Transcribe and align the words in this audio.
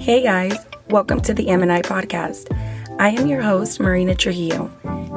Hey 0.00 0.22
guys, 0.22 0.56
welcome 0.88 1.20
to 1.20 1.34
the 1.34 1.50
M&I 1.50 1.82
podcast. 1.82 2.46
I 2.98 3.10
am 3.10 3.26
your 3.26 3.42
host, 3.42 3.78
Marina 3.80 4.14
Trujillo. 4.14 4.70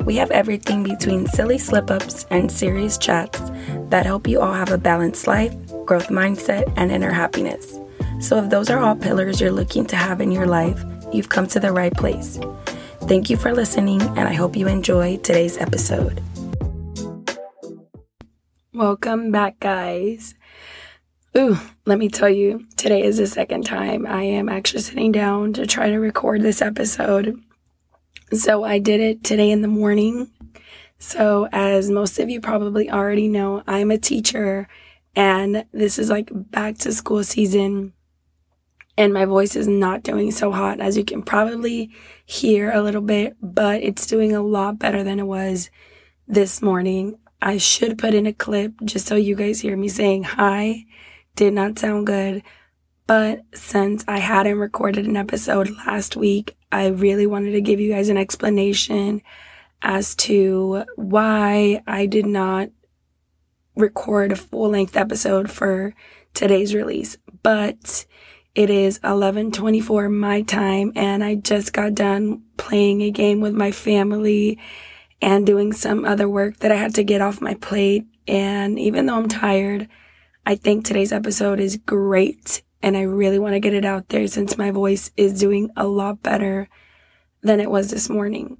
We 0.05 0.17
have 0.17 0.29
everything 0.29 0.83
between 0.83 1.25
silly 1.27 1.57
slip 1.57 1.89
ups 1.89 2.25
and 2.29 2.51
serious 2.51 2.97
chats 2.97 3.39
that 3.87 4.05
help 4.05 4.27
you 4.27 4.41
all 4.41 4.51
have 4.51 4.71
a 4.71 4.77
balanced 4.77 5.25
life, 5.25 5.55
growth 5.85 6.09
mindset, 6.09 6.71
and 6.75 6.91
inner 6.91 7.11
happiness. 7.11 7.79
So, 8.19 8.43
if 8.43 8.49
those 8.49 8.69
are 8.69 8.79
all 8.79 8.97
pillars 8.97 9.39
you're 9.39 9.51
looking 9.51 9.85
to 9.85 9.95
have 9.95 10.19
in 10.19 10.33
your 10.33 10.47
life, 10.47 10.83
you've 11.13 11.29
come 11.29 11.47
to 11.47 11.61
the 11.61 11.71
right 11.71 11.93
place. 11.95 12.37
Thank 13.03 13.29
you 13.29 13.37
for 13.37 13.53
listening, 13.53 14.01
and 14.01 14.27
I 14.27 14.33
hope 14.33 14.57
you 14.57 14.67
enjoy 14.67 15.15
today's 15.15 15.57
episode. 15.57 16.21
Welcome 18.73 19.31
back, 19.31 19.61
guys. 19.61 20.35
Ooh, 21.35 21.57
let 21.87 21.97
me 21.97 22.09
tell 22.09 22.29
you, 22.29 22.67
today 22.77 23.01
is 23.01 23.17
the 23.17 23.25
second 23.25 23.65
time 23.65 24.05
I 24.05 24.21
am 24.21 24.47
actually 24.47 24.81
sitting 24.81 25.11
down 25.11 25.53
to 25.53 25.65
try 25.65 25.89
to 25.89 25.97
record 25.97 26.43
this 26.43 26.61
episode. 26.61 27.41
So 28.31 28.63
I 28.63 28.77
did 28.77 28.99
it 28.99 29.23
today 29.23 29.49
in 29.49 29.63
the 29.63 29.67
morning. 29.67 30.29
So, 30.99 31.49
as 31.51 31.89
most 31.89 32.19
of 32.19 32.29
you 32.29 32.39
probably 32.39 32.89
already 32.91 33.27
know, 33.27 33.63
I'm 33.65 33.89
a 33.89 33.97
teacher 33.97 34.67
and 35.15 35.65
this 35.71 35.97
is 35.97 36.11
like 36.11 36.29
back 36.31 36.77
to 36.79 36.93
school 36.93 37.23
season 37.23 37.93
and 38.95 39.11
my 39.11 39.25
voice 39.25 39.55
is 39.55 39.67
not 39.67 40.03
doing 40.03 40.31
so 40.31 40.51
hot 40.51 40.79
as 40.79 40.97
you 40.97 41.03
can 41.03 41.23
probably 41.23 41.89
hear 42.27 42.71
a 42.71 42.81
little 42.83 43.01
bit, 43.01 43.35
but 43.41 43.81
it's 43.81 44.05
doing 44.05 44.33
a 44.33 44.43
lot 44.43 44.77
better 44.77 45.03
than 45.03 45.19
it 45.19 45.25
was 45.25 45.71
this 46.27 46.61
morning. 46.61 47.17
I 47.41 47.57
should 47.57 47.97
put 47.97 48.13
in 48.13 48.27
a 48.27 48.33
clip 48.33 48.73
just 48.85 49.07
so 49.07 49.15
you 49.15 49.35
guys 49.35 49.61
hear 49.61 49.75
me 49.75 49.89
saying 49.89 50.23
hi. 50.23 50.85
Did 51.35 51.53
not 51.53 51.79
sound 51.79 52.07
good. 52.07 52.43
But 53.07 53.41
since 53.53 54.05
I 54.07 54.19
hadn't 54.19 54.59
recorded 54.59 55.05
an 55.05 55.17
episode 55.17 55.69
last 55.85 56.15
week, 56.15 56.55
I 56.71 56.87
really 56.87 57.27
wanted 57.27 57.51
to 57.51 57.61
give 57.61 57.79
you 57.79 57.91
guys 57.91 58.09
an 58.09 58.17
explanation 58.17 59.21
as 59.81 60.15
to 60.15 60.85
why 60.95 61.81
I 61.85 62.05
did 62.05 62.25
not 62.25 62.69
record 63.75 64.31
a 64.31 64.35
full 64.35 64.69
length 64.69 64.95
episode 64.95 65.51
for 65.51 65.93
today's 66.33 66.73
release. 66.73 67.17
But 67.41 68.05
it 68.55 68.69
is 68.69 68.99
11:24 68.99 70.09
my 70.09 70.41
time 70.43 70.93
and 70.95 71.23
I 71.23 71.35
just 71.35 71.73
got 71.73 71.95
done 71.95 72.43
playing 72.57 73.01
a 73.01 73.11
game 73.11 73.41
with 73.41 73.53
my 73.53 73.71
family 73.71 74.59
and 75.21 75.45
doing 75.45 75.73
some 75.73 76.05
other 76.05 76.29
work 76.29 76.57
that 76.57 76.71
I 76.71 76.75
had 76.75 76.95
to 76.95 77.03
get 77.03 77.21
off 77.21 77.41
my 77.41 77.55
plate 77.55 78.05
and 78.27 78.77
even 78.79 79.05
though 79.05 79.15
I'm 79.15 79.27
tired, 79.27 79.89
I 80.45 80.55
think 80.55 80.83
today's 80.83 81.13
episode 81.13 81.61
is 81.61 81.77
great 81.77 82.63
and 82.81 82.97
I 82.97 83.03
really 83.03 83.39
want 83.39 83.53
to 83.53 83.61
get 83.61 83.73
it 83.73 83.85
out 83.85 84.09
there 84.09 84.27
since 84.27 84.57
my 84.57 84.71
voice 84.71 85.09
is 85.15 85.39
doing 85.39 85.69
a 85.77 85.87
lot 85.87 86.21
better 86.21 86.67
than 87.41 87.61
it 87.61 87.71
was 87.71 87.89
this 87.89 88.09
morning. 88.09 88.57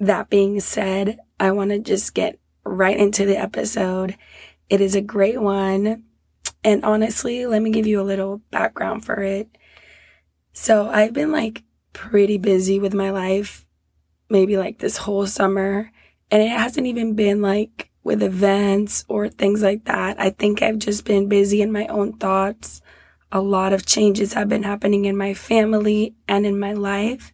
That 0.00 0.30
being 0.30 0.58
said, 0.58 1.20
I 1.38 1.52
want 1.52 1.70
to 1.70 1.78
just 1.78 2.12
get 2.12 2.40
right 2.64 2.96
into 2.96 3.24
the 3.24 3.36
episode. 3.36 4.16
It 4.68 4.80
is 4.80 4.96
a 4.96 5.00
great 5.00 5.40
one. 5.40 6.02
And 6.64 6.84
honestly, 6.84 7.46
let 7.46 7.62
me 7.62 7.70
give 7.70 7.86
you 7.86 8.00
a 8.00 8.02
little 8.02 8.38
background 8.50 9.04
for 9.04 9.22
it. 9.22 9.48
So 10.52 10.88
I've 10.88 11.12
been 11.12 11.30
like 11.30 11.62
pretty 11.92 12.36
busy 12.36 12.80
with 12.80 12.94
my 12.94 13.10
life, 13.10 13.64
maybe 14.28 14.56
like 14.56 14.80
this 14.80 14.96
whole 14.96 15.28
summer. 15.28 15.92
And 16.32 16.42
it 16.42 16.50
hasn't 16.50 16.88
even 16.88 17.14
been 17.14 17.40
like 17.40 17.89
with 18.02 18.22
events 18.22 19.04
or 19.08 19.28
things 19.28 19.62
like 19.62 19.84
that. 19.84 20.20
I 20.20 20.30
think 20.30 20.62
I've 20.62 20.78
just 20.78 21.04
been 21.04 21.28
busy 21.28 21.62
in 21.62 21.72
my 21.72 21.86
own 21.86 22.14
thoughts. 22.14 22.80
A 23.32 23.40
lot 23.40 23.72
of 23.72 23.86
changes 23.86 24.32
have 24.32 24.48
been 24.48 24.62
happening 24.62 25.04
in 25.04 25.16
my 25.16 25.34
family 25.34 26.14
and 26.26 26.46
in 26.46 26.58
my 26.58 26.72
life. 26.72 27.32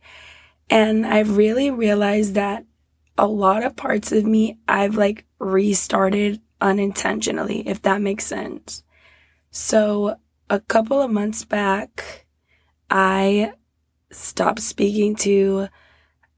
And 0.68 1.06
I've 1.06 1.36
really 1.36 1.70
realized 1.70 2.34
that 2.34 2.64
a 3.16 3.26
lot 3.26 3.62
of 3.62 3.76
parts 3.76 4.12
of 4.12 4.24
me 4.24 4.58
I've 4.68 4.96
like 4.96 5.24
restarted 5.38 6.40
unintentionally, 6.60 7.66
if 7.66 7.82
that 7.82 8.00
makes 8.00 8.26
sense. 8.26 8.82
So, 9.50 10.16
a 10.50 10.60
couple 10.60 11.00
of 11.00 11.10
months 11.10 11.44
back, 11.44 12.26
I 12.90 13.52
stopped 14.10 14.60
speaking 14.60 15.16
to 15.16 15.68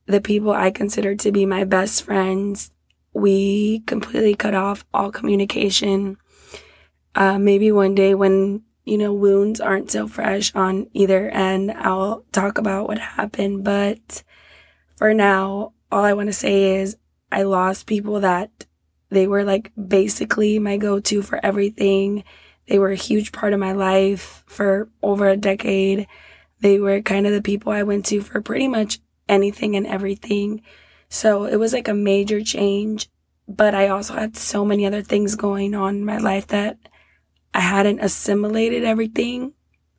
the 0.07 0.21
people 0.21 0.53
I 0.53 0.71
considered 0.71 1.19
to 1.21 1.33
be 1.33 1.45
my 1.45 1.65
best 1.65 2.03
friends. 2.03 2.71
We 3.19 3.81
completely 3.81 4.35
cut 4.35 4.55
off 4.55 4.85
all 4.95 5.11
communication. 5.11 6.19
Uh, 7.15 7.39
maybe 7.39 7.73
one 7.73 7.95
day 7.95 8.15
when, 8.15 8.63
you 8.85 8.99
know, 8.99 9.13
wounds 9.13 9.61
aren't 9.61 9.91
so 9.91 10.07
fresh 10.07 10.55
on 10.55 10.89
either 10.93 11.29
end, 11.31 11.73
I'll 11.73 12.25
talk 12.33 12.59
about 12.59 12.89
what 12.89 12.99
happened. 12.99 13.65
But 13.65 14.23
for 14.97 15.13
now, 15.13 15.73
all 15.91 16.05
I 16.05 16.13
want 16.13 16.29
to 16.29 16.33
say 16.33 16.77
is 16.77 16.97
I 17.33 17.43
lost 17.43 17.87
people 17.87 18.21
that 18.21 18.67
they 19.11 19.27
were 19.27 19.45
like 19.45 19.73
basically 19.75 20.59
my 20.59 20.77
go 20.77 21.01
to 21.01 21.23
for 21.23 21.41
everything 21.45 22.25
they 22.69 22.79
were 22.79 22.91
a 22.91 22.97
huge 22.97 23.33
part 23.33 23.53
of 23.53 23.61
my 23.61 23.73
life 23.73 24.45
for 24.47 24.89
over 25.03 25.29
a 25.29 25.37
decade. 25.37 26.07
They 26.61 26.79
were 26.79 27.01
kind 27.01 27.27
of 27.27 27.33
the 27.33 27.43
people 27.43 27.73
I 27.73 27.83
went 27.83 28.07
to 28.07 28.21
for 28.21 28.41
pretty 28.41 28.69
much 28.69 29.01
anything 29.29 29.75
and 29.75 29.87
everything. 29.87 30.63
So 31.09 31.45
it 31.45 31.57
was 31.57 31.73
like 31.73 31.89
a 31.89 31.95
major 31.95 32.43
change. 32.43 33.09
But 33.47 33.75
I 33.75 33.89
also 33.89 34.15
had 34.15 34.37
so 34.37 34.65
many 34.65 34.85
other 34.85 35.03
things 35.03 35.35
going 35.35 35.75
on 35.75 35.97
in 35.97 36.05
my 36.05 36.19
life 36.19 36.47
that 36.49 36.77
I 37.55 37.61
hadn't 37.61 38.01
assimilated 38.01 38.85
everything. 38.85 39.55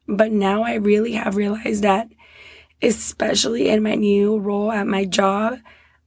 But 0.08 0.31
now 0.31 0.64
I 0.64 0.75
really 0.75 1.14
have 1.14 1.36
realized 1.36 1.84
that, 1.84 2.09
especially 2.81 3.70
in 3.70 3.81
my 3.81 3.96
new 3.96 4.38
role 4.38 4.72
at 4.72 4.88
my 4.88 5.06
job, 5.06 5.59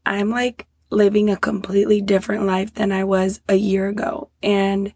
I'm 0.07 0.31
like 0.31 0.67
living 0.91 1.31
a 1.31 1.37
completely 1.37 2.01
different 2.01 2.45
life 2.45 2.75
than 2.75 2.93
I 2.93 3.05
was 3.05 3.41
a 3.49 3.55
year 3.57 3.89
ago. 3.89 4.31
And 4.43 4.93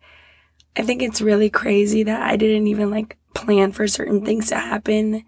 I 0.77 0.83
think 0.83 1.03
it's 1.03 1.21
really 1.21 1.51
crazy 1.51 2.03
that 2.05 2.23
I 2.23 2.37
didn't 2.37 2.67
even 2.69 2.91
like 2.91 3.17
plan 3.35 3.73
for 3.73 3.89
certain 3.89 4.25
things 4.25 4.49
to 4.49 4.57
happen. 4.57 5.25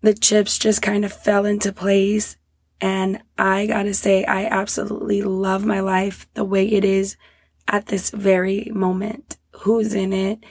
The 0.00 0.14
chips 0.14 0.58
just 0.58 0.82
kind 0.82 1.04
of 1.04 1.12
fell 1.12 1.44
into 1.44 1.72
place. 1.72 2.36
And 2.80 3.22
I 3.36 3.66
gotta 3.66 3.94
say, 3.94 4.24
I 4.24 4.44
absolutely 4.44 5.22
love 5.22 5.64
my 5.64 5.80
life 5.80 6.28
the 6.34 6.44
way 6.44 6.66
it 6.66 6.84
is 6.84 7.16
at 7.66 7.86
this 7.86 8.10
very 8.10 8.70
moment. 8.72 9.36
Who's 9.60 9.94
in 9.94 10.12
it? 10.12 10.44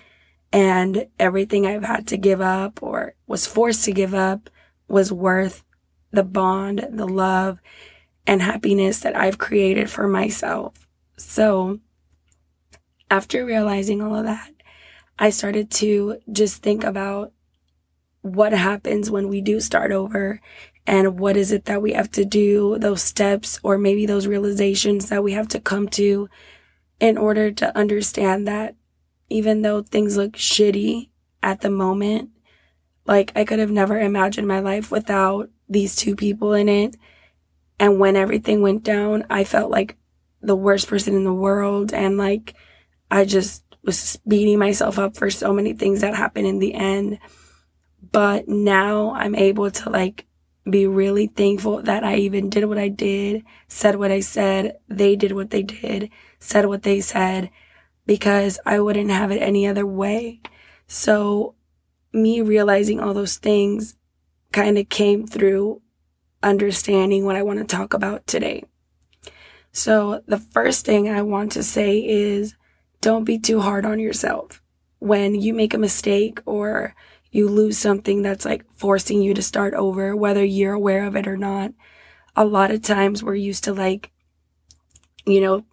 And 0.51 1.07
everything 1.19 1.65
I've 1.65 1.83
had 1.83 2.07
to 2.07 2.17
give 2.17 2.41
up 2.41 2.81
or 2.81 3.15
was 3.27 3.47
forced 3.47 3.85
to 3.85 3.91
give 3.91 4.13
up 4.13 4.49
was 4.87 5.11
worth 5.11 5.63
the 6.11 6.23
bond, 6.23 6.87
the 6.91 7.07
love, 7.07 7.59
and 8.25 8.41
happiness 8.41 8.99
that 8.99 9.15
I've 9.15 9.37
created 9.37 9.89
for 9.89 10.07
myself. 10.07 10.87
So 11.17 11.79
after 13.09 13.45
realizing 13.45 14.01
all 14.01 14.15
of 14.15 14.25
that, 14.25 14.51
I 15.19 15.29
started 15.29 15.71
to 15.71 16.19
just 16.31 16.61
think 16.61 16.83
about 16.83 17.31
what 18.21 18.51
happens 18.51 19.09
when 19.09 19.29
we 19.29 19.41
do 19.41 19.59
start 19.59 19.91
over 19.91 20.41
and 20.87 21.19
what 21.19 21.35
is 21.35 21.51
it 21.51 21.65
that 21.65 21.81
we 21.81 21.91
have 21.91 22.09
to 22.11 22.23
do, 22.23 22.77
those 22.79 23.03
steps 23.03 23.59
or 23.61 23.77
maybe 23.77 24.05
those 24.05 24.25
realizations 24.25 25.09
that 25.09 25.21
we 25.21 25.33
have 25.33 25.49
to 25.49 25.59
come 25.59 25.89
to 25.89 26.29
in 27.01 27.17
order 27.17 27.51
to 27.51 27.77
understand 27.77 28.47
that 28.47 28.73
even 29.29 29.61
though 29.61 29.81
things 29.81 30.15
look 30.15 30.33
shitty 30.33 31.09
at 31.43 31.59
the 31.59 31.69
moment, 31.69 32.29
like 33.05 33.33
I 33.35 33.43
could 33.43 33.59
have 33.59 33.69
never 33.69 33.99
imagined 33.99 34.47
my 34.47 34.61
life 34.61 34.89
without 34.89 35.49
these 35.67 35.93
two 35.93 36.15
people 36.15 36.53
in 36.53 36.69
it. 36.69 36.95
And 37.77 37.99
when 37.99 38.15
everything 38.15 38.61
went 38.61 38.83
down, 38.83 39.25
I 39.29 39.43
felt 39.43 39.69
like 39.69 39.97
the 40.41 40.55
worst 40.55 40.87
person 40.87 41.15
in 41.15 41.25
the 41.25 41.33
world 41.33 41.93
and 41.93 42.17
like 42.17 42.55
I 43.11 43.25
just 43.25 43.63
was 43.83 44.19
beating 44.25 44.57
myself 44.57 44.97
up 44.97 45.17
for 45.17 45.29
so 45.29 45.51
many 45.51 45.73
things 45.73 45.99
that 45.99 46.15
happened 46.15 46.47
in 46.47 46.59
the 46.59 46.73
end. 46.73 47.19
But 48.09 48.47
now 48.47 49.11
I'm 49.11 49.35
able 49.35 49.69
to 49.69 49.89
like 49.89 50.25
be 50.69 50.87
really 50.87 51.27
thankful 51.27 51.81
that 51.83 52.03
I 52.03 52.17
even 52.17 52.49
did 52.49 52.65
what 52.65 52.77
I 52.77 52.89
did, 52.89 53.43
said 53.67 53.95
what 53.95 54.11
I 54.11 54.19
said, 54.19 54.77
they 54.87 55.15
did 55.15 55.31
what 55.31 55.49
they 55.49 55.63
did, 55.63 56.09
said 56.39 56.65
what 56.65 56.83
they 56.83 57.01
said, 57.01 57.49
because 58.05 58.59
I 58.65 58.79
wouldn't 58.79 59.11
have 59.11 59.31
it 59.31 59.41
any 59.41 59.67
other 59.67 59.85
way. 59.85 60.41
So 60.87 61.55
me 62.13 62.41
realizing 62.41 62.99
all 62.99 63.13
those 63.13 63.37
things 63.37 63.95
kind 64.51 64.77
of 64.77 64.89
came 64.89 65.27
through 65.27 65.81
understanding 66.41 67.25
what 67.25 67.35
I 67.35 67.43
want 67.43 67.59
to 67.59 67.65
talk 67.65 67.93
about 67.93 68.25
today. 68.27 68.63
So 69.71 70.23
the 70.27 70.39
first 70.39 70.85
thing 70.85 71.09
I 71.09 71.21
want 71.21 71.51
to 71.53 71.63
say 71.63 71.99
is 71.99 72.55
don't 73.01 73.25
be 73.25 73.37
too 73.37 73.61
hard 73.61 73.85
on 73.85 73.99
yourself. 73.99 74.61
When 74.99 75.35
you 75.35 75.53
make 75.53 75.73
a 75.73 75.79
mistake 75.79 76.39
or 76.45 76.95
you 77.37 77.47
lose 77.47 77.77
something 77.77 78.23
that's 78.23 78.45
like 78.45 78.65
forcing 78.73 79.21
you 79.21 79.33
to 79.35 79.41
start 79.43 79.75
over, 79.75 80.15
whether 80.15 80.43
you're 80.43 80.73
aware 80.73 81.05
of 81.05 81.15
it 81.15 81.27
or 81.27 81.37
not, 81.37 81.71
a 82.35 82.43
lot 82.43 82.71
of 82.71 82.81
times 82.81 83.21
we're 83.21 83.35
used 83.35 83.63
to 83.65 83.73
like, 83.73 84.11
you 85.25 85.39
know, 85.39 85.63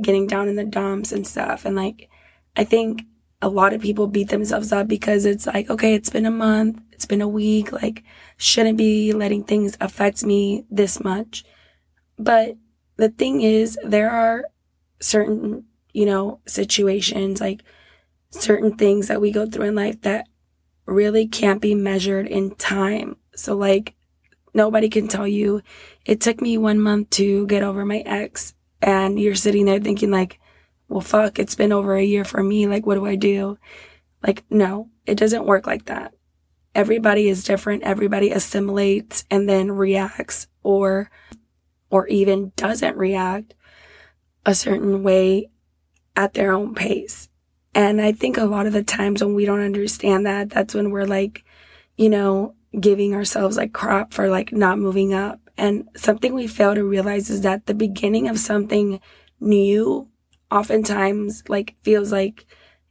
getting 0.00 0.26
down 0.26 0.48
in 0.48 0.56
the 0.56 0.64
dumps 0.64 1.12
and 1.12 1.26
stuff. 1.26 1.64
And 1.64 1.76
like, 1.76 2.10
I 2.56 2.64
think 2.64 3.04
a 3.40 3.48
lot 3.48 3.72
of 3.72 3.80
people 3.80 4.06
beat 4.06 4.28
themselves 4.28 4.70
up 4.70 4.86
because 4.86 5.24
it's 5.24 5.46
like, 5.46 5.70
okay, 5.70 5.94
it's 5.94 6.10
been 6.10 6.26
a 6.26 6.30
month. 6.30 6.80
It's 6.92 7.06
been 7.06 7.22
a 7.22 7.28
week. 7.28 7.72
Like, 7.72 8.04
shouldn't 8.36 8.76
be 8.76 9.12
letting 9.12 9.44
things 9.44 9.78
affect 9.80 10.24
me 10.24 10.66
this 10.70 11.02
much. 11.02 11.42
But 12.18 12.56
the 12.96 13.08
thing 13.08 13.40
is, 13.40 13.78
there 13.82 14.10
are 14.10 14.44
certain, 15.00 15.64
you 15.92 16.04
know, 16.04 16.40
situations, 16.46 17.40
like 17.40 17.62
certain 18.30 18.76
things 18.76 19.08
that 19.08 19.20
we 19.20 19.32
go 19.32 19.46
through 19.46 19.66
in 19.66 19.74
life 19.74 20.02
that 20.02 20.26
really 20.86 21.26
can't 21.26 21.60
be 21.60 21.74
measured 21.74 22.26
in 22.26 22.54
time. 22.56 23.16
So, 23.34 23.56
like, 23.56 23.94
nobody 24.52 24.88
can 24.88 25.08
tell 25.08 25.26
you 25.26 25.62
it 26.04 26.20
took 26.20 26.40
me 26.40 26.56
one 26.58 26.80
month 26.80 27.10
to 27.10 27.46
get 27.46 27.62
over 27.62 27.84
my 27.84 27.98
ex. 28.00 28.54
And 28.80 29.18
you're 29.18 29.34
sitting 29.34 29.64
there 29.64 29.80
thinking, 29.80 30.10
like, 30.10 30.40
well, 30.88 31.00
fuck, 31.00 31.38
it's 31.38 31.54
been 31.54 31.72
over 31.72 31.96
a 31.96 32.04
year 32.04 32.24
for 32.24 32.42
me. 32.42 32.66
Like, 32.66 32.86
what 32.86 32.96
do 32.96 33.06
I 33.06 33.16
do? 33.16 33.58
Like, 34.22 34.44
no, 34.50 34.90
it 35.06 35.16
doesn't 35.16 35.46
work 35.46 35.66
like 35.66 35.86
that. 35.86 36.14
Everybody 36.74 37.28
is 37.28 37.44
different. 37.44 37.82
Everybody 37.84 38.30
assimilates 38.30 39.24
and 39.30 39.48
then 39.48 39.70
reacts 39.70 40.48
or, 40.62 41.10
or 41.88 42.06
even 42.08 42.52
doesn't 42.56 42.96
react 42.96 43.54
a 44.44 44.54
certain 44.54 45.02
way 45.02 45.50
at 46.16 46.34
their 46.34 46.52
own 46.52 46.74
pace. 46.74 47.28
And 47.74 48.00
I 48.00 48.12
think 48.12 48.36
a 48.36 48.44
lot 48.44 48.66
of 48.66 48.72
the 48.72 48.84
times 48.84 49.22
when 49.22 49.34
we 49.34 49.44
don't 49.44 49.60
understand 49.60 50.26
that, 50.26 50.50
that's 50.50 50.74
when 50.74 50.90
we're 50.90 51.06
like, 51.06 51.44
you 51.96 52.08
know, 52.08 52.54
giving 52.78 53.14
ourselves 53.14 53.56
like 53.56 53.72
crap 53.72 54.12
for 54.12 54.28
like 54.28 54.52
not 54.52 54.78
moving 54.78 55.12
up. 55.12 55.40
And 55.56 55.88
something 55.96 56.34
we 56.34 56.46
fail 56.46 56.74
to 56.74 56.84
realize 56.84 57.30
is 57.30 57.42
that 57.42 57.66
the 57.66 57.74
beginning 57.74 58.28
of 58.28 58.38
something 58.38 59.00
new 59.40 60.08
oftentimes 60.50 61.42
like 61.48 61.74
feels 61.82 62.12
like 62.12 62.46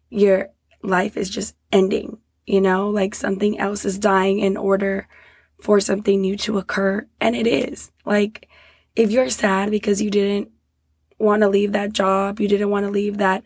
your 0.10 0.50
life 0.82 1.18
is 1.18 1.30
just 1.30 1.56
ending, 1.72 2.20
you 2.46 2.62
know, 2.62 2.90
like 2.90 3.16
something 3.16 3.58
else 3.60 3.86
is 3.86 3.98
dying 3.98 4.40
in 4.40 4.58
order 4.58 5.08
for 5.62 5.80
something 5.80 6.20
new 6.20 6.36
to 6.38 6.58
occur. 6.58 7.08
And 7.22 7.36
it 7.36 7.48
is 7.48 7.92
like, 8.06 8.50
if 8.96 9.12
you're 9.12 9.30
sad 9.30 9.72
because 9.72 10.02
you 10.02 10.12
didn't 10.12 10.52
want 11.20 11.42
to 11.42 11.48
leave 11.48 11.72
that 11.72 11.94
job, 11.94 12.40
you 12.40 12.48
didn't 12.48 12.70
want 12.70 12.86
to 12.86 12.92
leave 12.92 13.18
that 13.18 13.44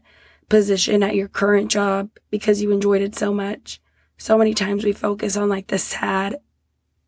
position 0.49 1.03
at 1.03 1.15
your 1.15 1.27
current 1.27 1.69
job 1.69 2.09
because 2.29 2.61
you 2.61 2.71
enjoyed 2.71 3.01
it 3.01 3.15
so 3.15 3.33
much. 3.33 3.81
So 4.17 4.37
many 4.37 4.53
times 4.53 4.83
we 4.83 4.93
focus 4.93 5.37
on 5.37 5.49
like 5.49 5.67
the 5.67 5.77
sad 5.77 6.37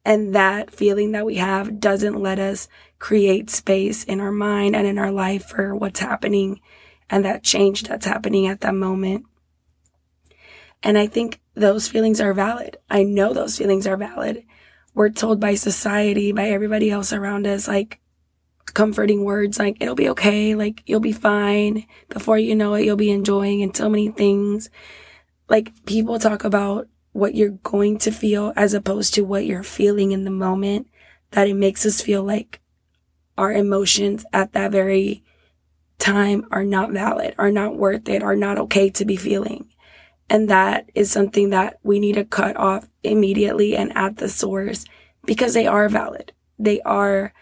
and 0.06 0.34
that 0.36 0.72
feeling 0.72 1.12
that 1.12 1.26
we 1.26 1.36
have 1.36 1.80
doesn't 1.80 2.20
let 2.20 2.40
us 2.40 2.68
create 3.00 3.50
space 3.50 4.04
in 4.04 4.20
our 4.20 4.32
mind 4.32 4.76
and 4.76 4.88
in 4.88 4.98
our 4.98 5.12
life 5.12 5.46
for 5.46 5.76
what's 5.76 6.00
happening 6.00 6.60
and 7.10 7.26
that 7.26 7.44
change 7.44 7.84
that's 7.84 8.06
happening 8.06 8.48
at 8.48 8.62
that 8.62 8.76
moment. 8.76 9.26
And 10.82 10.98
I 10.98 11.08
think 11.08 11.42
those 11.56 11.88
feelings 11.88 12.22
are 12.22 12.34
valid. 12.34 12.78
I 12.90 13.04
know 13.04 13.34
those 13.34 13.58
feelings 13.58 13.86
are 13.86 13.98
valid. 13.98 14.46
We're 14.94 15.10
told 15.10 15.40
by 15.40 15.56
society, 15.56 16.32
by 16.32 16.50
everybody 16.50 16.90
else 16.90 17.12
around 17.12 17.46
us, 17.46 17.68
like, 17.68 18.00
comforting 18.70 19.24
words 19.24 19.60
like 19.60 19.78
it'll 19.80 19.96
be 19.96 20.10
okay, 20.10 20.56
like 20.56 20.84
you'll 20.86 21.00
be 21.00 21.12
fine. 21.12 21.86
Before 22.10 22.38
you 22.38 22.56
know 22.56 22.74
it, 22.74 22.86
you'll 22.86 22.96
be 22.96 23.12
enjoying 23.12 23.62
and 23.62 23.76
so 23.76 23.90
many 23.90 24.10
things. 24.10 24.70
Like 25.48 25.86
people 25.86 26.20
talk 26.20 26.44
about 26.44 26.88
what 27.12 27.36
you're 27.36 27.50
going 27.50 27.98
to 28.00 28.12
feel 28.12 28.54
as 28.56 28.74
opposed 28.74 29.14
to 29.16 29.24
what 29.24 29.46
you're 29.46 29.64
feeling 29.64 30.12
in 30.12 30.24
the 30.24 30.32
moment 30.32 30.88
that 31.32 31.48
it 31.48 31.56
makes 31.56 31.86
us 31.86 32.02
feel 32.02 32.24
like 32.24 32.62
our 33.38 33.52
emotions 33.52 34.26
at 34.34 34.54
that 34.54 34.72
very 34.72 35.24
time 35.98 36.46
are 36.52 36.64
not 36.64 36.92
valid, 36.92 37.36
are 37.38 37.52
not 37.52 37.78
worth 37.78 38.08
it, 38.10 38.24
are 38.24 38.36
not 38.36 38.58
okay 38.58 38.90
to 38.90 39.06
be 39.06 39.16
feeling. 39.16 39.70
And 40.30 40.50
that 40.50 40.90
is 40.94 41.12
something 41.12 41.50
that 41.50 41.80
we 41.84 42.00
need 42.00 42.14
to 42.14 42.26
cut 42.26 42.56
off 42.56 42.88
immediately 43.04 43.76
and 43.76 43.96
at 43.98 44.18
the 44.18 44.30
source 44.30 44.86
because 45.26 45.54
they 45.54 45.68
are 45.68 45.90
valid. 45.90 46.34
They 46.58 46.82
are 46.82 47.34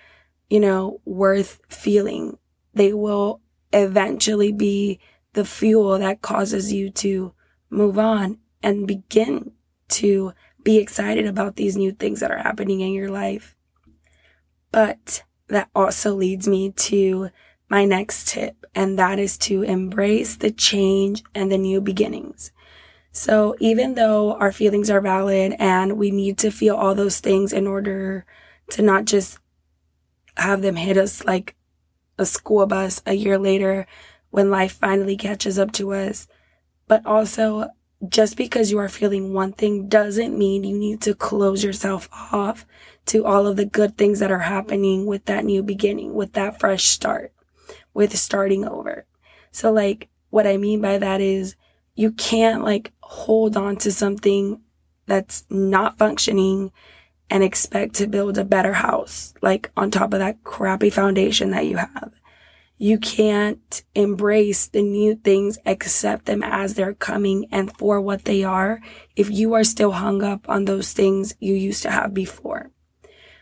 you 0.50 0.60
know, 0.60 1.02
worth 1.06 1.60
feeling. 1.70 2.38
They 2.74 2.94
will 2.94 3.42
eventually 3.74 4.52
be 4.52 5.00
the 5.34 5.46
fuel 5.46 6.00
that 6.00 6.22
causes 6.22 6.72
you 6.72 6.90
to 6.90 7.34
move 7.70 8.00
on 8.00 8.40
and 8.64 8.88
begin 8.88 9.52
to 9.90 10.34
be 10.64 10.78
excited 10.78 11.26
about 11.26 11.56
these 11.56 11.78
new 11.78 11.92
things 11.92 12.20
that 12.20 12.32
are 12.32 12.40
happening 12.40 12.82
in 12.82 12.94
your 12.94 13.10
life. 13.10 13.56
But 14.72 15.24
that 15.48 15.70
also 15.74 16.14
leads 16.14 16.48
me 16.48 16.72
to 16.72 17.30
my 17.70 17.86
next 17.86 18.30
tip, 18.30 18.66
and 18.76 18.98
that 18.98 19.20
is 19.20 19.38
to 19.38 19.64
embrace 19.64 20.36
the 20.36 20.52
change 20.52 21.24
and 21.36 21.52
the 21.52 21.58
new 21.58 21.82
beginnings. 21.82 22.52
So 23.12 23.56
even 23.60 23.96
though 23.96 24.34
our 24.34 24.52
feelings 24.52 24.90
are 24.90 25.02
valid 25.02 25.56
and 25.60 25.98
we 25.98 26.12
need 26.12 26.38
to 26.40 26.52
feel 26.52 26.76
all 26.76 26.96
those 26.96 27.20
things 27.20 27.52
in 27.52 27.66
order 27.66 28.26
to 28.72 28.82
not 28.82 29.06
just 29.06 29.40
have 30.38 30.62
them 30.62 30.76
hit 30.76 30.98
us 30.98 31.24
like 31.26 31.56
a 32.18 32.26
school 32.26 32.66
bus 32.66 33.02
a 33.06 33.14
year 33.14 33.38
later 33.38 33.88
when 34.30 34.50
life 34.50 34.74
finally 34.74 35.18
catches 35.18 35.58
up 35.60 35.72
to 35.74 35.94
us. 35.94 36.28
But 36.88 37.06
also, 37.06 37.70
just 38.08 38.38
because 38.38 38.72
you 38.72 38.78
are 38.78 38.90
feeling 38.90 39.34
one 39.34 39.54
thing 39.54 39.88
doesn't 39.88 40.38
mean 40.38 40.64
you 40.64 40.78
need 40.78 41.02
to 41.02 41.16
close 41.16 41.64
yourself 41.64 42.08
off 42.32 42.66
to 43.08 43.26
all 43.26 43.48
of 43.48 43.58
the 43.58 43.66
good 43.66 43.98
things 43.98 44.20
that 44.20 44.32
are 44.32 44.40
happening 44.40 45.06
with 45.06 45.26
that 45.26 45.46
new 45.46 45.64
beginning, 45.64 46.14
with 46.14 46.34
that 46.34 46.60
fresh 46.60 46.86
start, 46.86 47.34
with 47.94 48.16
starting 48.16 48.68
over. 48.68 49.06
So, 49.52 49.72
like, 49.72 50.10
what 50.30 50.46
I 50.46 50.58
mean 50.58 50.82
by 50.82 50.98
that 50.98 51.22
is 51.22 51.56
you 51.96 52.12
can't 52.12 52.64
like 52.64 52.94
hold 53.02 53.58
on 53.58 53.78
to 53.78 53.92
something 53.92 54.62
that's 55.08 55.46
not 55.50 55.98
functioning 55.98 56.72
and 57.30 57.44
expect 57.44 57.96
to 57.96 58.08
build 58.08 58.38
a 58.38 58.46
better 58.46 58.74
house, 58.74 59.34
like 59.42 59.72
on 59.76 59.92
top 59.92 60.14
of 60.14 60.20
that 60.20 60.44
crappy 60.44 60.90
foundation 60.90 61.52
that 61.52 61.66
you 61.66 61.78
have. 61.78 62.12
You 62.78 63.00
can't 63.00 63.84
embrace 63.96 64.68
the 64.68 64.84
new 64.84 65.16
things, 65.16 65.58
accept 65.66 66.26
them 66.26 66.44
as 66.44 66.76
they're 66.76 66.94
coming 66.94 67.48
and 67.52 67.76
for 67.76 68.00
what 68.00 68.26
they 68.26 68.44
are 68.44 68.82
if 69.16 69.32
you 69.32 69.54
are 69.54 69.64
still 69.64 69.94
hung 69.94 70.22
up 70.22 70.48
on 70.48 70.66
those 70.66 70.94
things 70.94 71.36
you 71.40 71.56
used 71.56 71.82
to 71.84 71.92
have 71.92 72.14
before. 72.14 72.70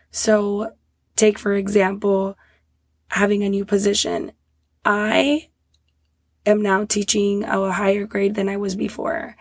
So 0.10 0.72
take, 1.18 1.38
for 1.38 1.54
example, 1.54 2.38
having 3.10 3.44
a 3.44 3.50
new 3.50 3.66
position. 3.66 4.32
I 4.86 5.50
am 6.46 6.62
now 6.62 6.86
teaching 6.86 7.44
a 7.44 7.72
higher 7.72 8.06
grade 8.06 8.36
than 8.36 8.48
I 8.48 8.56
was 8.56 8.76
before. 8.76 9.36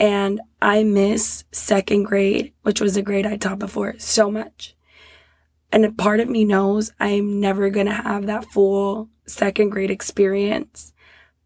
And 0.00 0.40
I 0.62 0.82
miss 0.82 1.44
second 1.52 2.04
grade, 2.04 2.54
which 2.62 2.80
was 2.80 2.96
a 2.96 3.02
grade 3.02 3.26
I 3.26 3.36
taught 3.36 3.58
before, 3.58 3.96
so 3.98 4.30
much. 4.30 4.74
And 5.70 5.84
a 5.84 5.92
part 5.92 6.20
of 6.20 6.28
me 6.28 6.44
knows 6.46 6.90
I'm 6.98 7.38
never 7.38 7.68
going 7.68 7.86
to 7.86 7.92
have 7.92 8.24
that 8.26 8.46
full 8.46 9.10
second 9.26 9.68
grade 9.68 9.90
experience. 9.90 10.94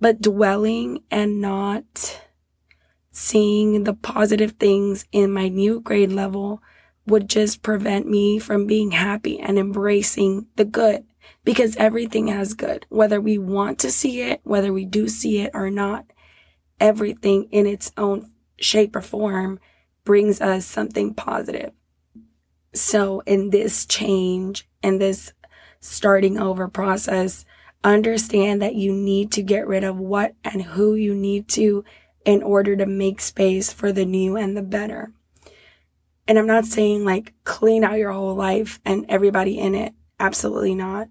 But 0.00 0.22
dwelling 0.22 1.02
and 1.10 1.40
not 1.40 2.20
seeing 3.10 3.82
the 3.82 3.94
positive 3.94 4.52
things 4.52 5.04
in 5.10 5.32
my 5.32 5.48
new 5.48 5.80
grade 5.80 6.12
level 6.12 6.62
would 7.06 7.28
just 7.28 7.60
prevent 7.62 8.08
me 8.08 8.38
from 8.38 8.66
being 8.66 8.92
happy 8.92 9.40
and 9.40 9.58
embracing 9.58 10.46
the 10.54 10.64
good 10.64 11.04
because 11.44 11.76
everything 11.76 12.28
has 12.28 12.54
good, 12.54 12.86
whether 12.88 13.20
we 13.20 13.36
want 13.36 13.80
to 13.80 13.90
see 13.90 14.20
it, 14.20 14.40
whether 14.44 14.72
we 14.72 14.84
do 14.84 15.08
see 15.08 15.40
it 15.40 15.50
or 15.54 15.70
not. 15.70 16.06
Everything 16.80 17.48
in 17.50 17.66
its 17.66 17.92
own 17.96 18.30
shape, 18.58 18.94
or 18.96 19.00
form 19.00 19.58
brings 20.04 20.40
us 20.40 20.66
something 20.66 21.14
positive. 21.14 21.72
So, 22.72 23.20
in 23.20 23.50
this 23.50 23.86
change 23.86 24.68
and 24.82 25.00
this 25.00 25.32
starting 25.80 26.38
over 26.38 26.68
process, 26.68 27.44
understand 27.84 28.62
that 28.62 28.74
you 28.74 28.92
need 28.92 29.30
to 29.32 29.42
get 29.42 29.66
rid 29.66 29.84
of 29.84 29.98
what 29.98 30.34
and 30.42 30.62
who 30.62 30.94
you 30.94 31.14
need 31.14 31.48
to 31.48 31.84
in 32.24 32.42
order 32.42 32.74
to 32.74 32.86
make 32.86 33.20
space 33.20 33.72
for 33.72 33.92
the 33.92 34.06
new 34.06 34.36
and 34.36 34.56
the 34.56 34.62
better. 34.62 35.12
And 36.26 36.38
I'm 36.38 36.46
not 36.46 36.64
saying 36.64 37.04
like 37.04 37.34
clean 37.44 37.84
out 37.84 37.98
your 37.98 38.12
whole 38.12 38.34
life 38.34 38.80
and 38.84 39.04
everybody 39.08 39.58
in 39.58 39.74
it. 39.74 39.92
Absolutely 40.18 40.74
not. 40.74 41.08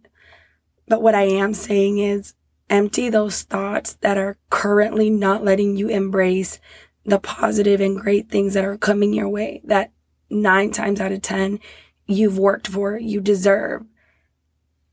But 0.88 1.02
what 1.02 1.16
I 1.16 1.24
am 1.24 1.54
saying 1.54 2.00
is 2.00 2.34
empty 2.70 3.10
those 3.10 3.44
thoughts 3.44 3.94
that 4.02 4.18
are 4.18 4.38
currently 4.50 5.10
not 5.10 5.44
letting 5.44 5.76
you 5.78 5.88
embrace 5.88 6.60
the 7.06 7.20
positive 7.20 7.82
and 7.82 8.00
great 8.00 8.30
things 8.30 8.54
that 8.54 8.66
are 8.66 8.78
coming 8.78 9.14
your 9.14 9.30
way 9.30 9.62
that 9.66 9.92
nine 10.30 10.72
times 10.72 11.00
out 11.00 11.12
of 11.12 11.22
10 11.22 11.60
you've 12.06 12.38
worked 12.38 12.68
for, 12.68 12.98
you 12.98 13.22
deserve. 13.22 13.84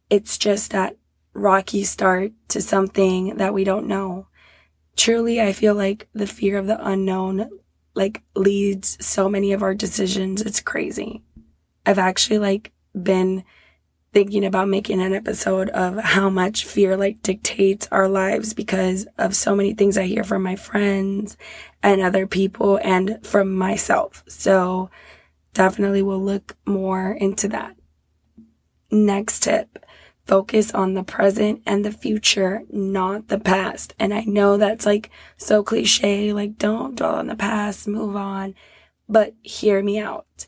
It's 0.08 0.38
just 0.38 0.72
that 0.72 0.96
rocky 1.32 1.84
start 1.84 2.32
to 2.48 2.60
something 2.60 3.36
that 3.36 3.54
we 3.54 3.64
don't 3.64 3.86
know. 3.86 4.26
Truly, 4.96 5.40
I 5.40 5.52
feel 5.52 5.74
like 5.74 6.08
the 6.12 6.26
fear 6.26 6.58
of 6.58 6.66
the 6.66 6.84
unknown 6.86 7.48
like 7.94 8.22
leads 8.34 9.04
so 9.04 9.28
many 9.28 9.52
of 9.52 9.62
our 9.62 9.74
decisions. 9.74 10.42
It's 10.42 10.60
crazy. 10.60 11.22
I've 11.86 11.98
actually 11.98 12.38
like 12.38 12.72
been 13.00 13.44
thinking 14.12 14.44
about 14.44 14.68
making 14.68 15.00
an 15.00 15.12
episode 15.12 15.68
of 15.70 15.96
how 15.98 16.28
much 16.28 16.64
fear 16.64 16.96
like 16.96 17.22
dictates 17.22 17.88
our 17.92 18.08
lives 18.08 18.54
because 18.54 19.06
of 19.18 19.36
so 19.36 19.54
many 19.54 19.72
things 19.72 19.96
I 19.96 20.06
hear 20.06 20.24
from 20.24 20.42
my 20.42 20.56
friends 20.56 21.36
and 21.82 22.00
other 22.00 22.26
people 22.26 22.80
and 22.82 23.24
from 23.24 23.54
myself. 23.54 24.24
So 24.26 24.90
definitely 25.54 26.02
will 26.02 26.22
look 26.22 26.56
more 26.66 27.12
into 27.12 27.48
that. 27.48 27.76
Next 28.90 29.44
tip 29.44 29.78
focus 30.30 30.72
on 30.72 30.94
the 30.94 31.02
present 31.02 31.60
and 31.66 31.84
the 31.84 31.90
future, 31.90 32.62
not 32.70 33.26
the 33.26 33.38
past. 33.38 33.94
And 33.98 34.14
I 34.14 34.20
know 34.20 34.56
that's 34.56 34.86
like 34.86 35.10
so 35.36 35.64
cliche, 35.64 36.32
like 36.32 36.56
don't 36.56 36.94
dwell 36.94 37.16
on 37.16 37.26
the 37.26 37.34
past, 37.34 37.88
move 37.88 38.14
on. 38.14 38.54
But 39.08 39.34
hear 39.42 39.82
me 39.82 39.98
out. 39.98 40.46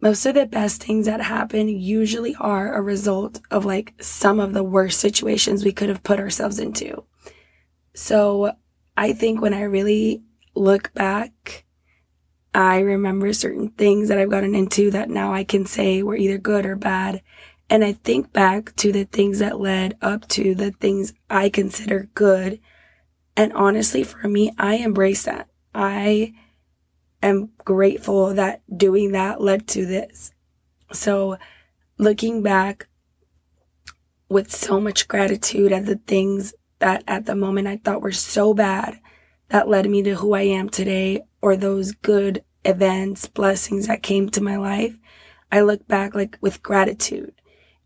Most 0.00 0.26
of 0.26 0.34
the 0.34 0.46
best 0.46 0.82
things 0.82 1.06
that 1.06 1.22
happen 1.22 1.68
usually 1.68 2.34
are 2.36 2.74
a 2.74 2.82
result 2.82 3.40
of 3.50 3.64
like 3.64 3.94
some 4.00 4.38
of 4.38 4.52
the 4.52 4.64
worst 4.64 5.00
situations 5.00 5.64
we 5.64 5.72
could 5.72 5.88
have 5.88 6.02
put 6.02 6.20
ourselves 6.20 6.58
into. 6.58 7.04
So 7.94 8.52
I 8.96 9.14
think 9.14 9.40
when 9.40 9.54
I 9.54 9.62
really 9.62 10.22
look 10.54 10.92
back, 10.92 11.64
I 12.54 12.80
remember 12.80 13.32
certain 13.32 13.70
things 13.70 14.08
that 14.08 14.18
I've 14.18 14.30
gotten 14.30 14.54
into 14.54 14.90
that 14.90 15.10
now 15.10 15.32
I 15.32 15.44
can 15.44 15.66
say 15.66 16.02
were 16.02 16.16
either 16.16 16.38
good 16.38 16.66
or 16.66 16.76
bad. 16.76 17.22
And 17.68 17.84
I 17.84 17.92
think 17.92 18.32
back 18.32 18.76
to 18.76 18.92
the 18.92 19.04
things 19.04 19.40
that 19.40 19.60
led 19.60 19.96
up 20.00 20.28
to 20.28 20.54
the 20.54 20.70
things 20.72 21.12
I 21.28 21.48
consider 21.48 22.08
good. 22.14 22.60
And 23.36 23.52
honestly, 23.52 24.02
for 24.02 24.28
me, 24.28 24.52
I 24.58 24.76
embrace 24.76 25.24
that. 25.24 25.48
I 25.74 26.32
am 27.22 27.50
grateful 27.58 28.34
that 28.34 28.62
doing 28.74 29.12
that 29.12 29.40
led 29.40 29.66
to 29.68 29.86
this. 29.86 30.32
So 30.92 31.38
looking 31.98 32.42
back 32.42 32.88
with 34.28 34.52
so 34.52 34.80
much 34.80 35.08
gratitude 35.08 35.72
at 35.72 35.86
the 35.86 35.96
things 35.96 36.54
that 36.78 37.02
at 37.06 37.26
the 37.26 37.34
moment 37.34 37.68
I 37.68 37.76
thought 37.76 38.02
were 38.02 38.12
so 38.12 38.54
bad 38.54 39.00
that 39.48 39.68
led 39.68 39.88
me 39.88 40.02
to 40.02 40.16
who 40.16 40.34
I 40.34 40.42
am 40.42 40.68
today 40.68 41.22
or 41.40 41.56
those 41.56 41.92
good 41.92 42.44
events, 42.64 43.28
blessings 43.28 43.86
that 43.86 44.02
came 44.02 44.28
to 44.30 44.42
my 44.42 44.56
life, 44.56 44.96
I 45.50 45.60
look 45.60 45.86
back 45.86 46.14
like 46.14 46.36
with 46.40 46.62
gratitude. 46.62 47.32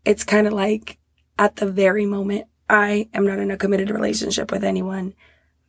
It's 0.03 0.23
kind 0.23 0.47
of 0.47 0.53
like 0.53 0.97
at 1.37 1.57
the 1.57 1.71
very 1.71 2.05
moment 2.05 2.47
I 2.69 3.09
am 3.13 3.25
not 3.25 3.39
in 3.39 3.51
a 3.51 3.57
committed 3.57 3.91
relationship 3.91 4.51
with 4.51 4.63
anyone, 4.63 5.13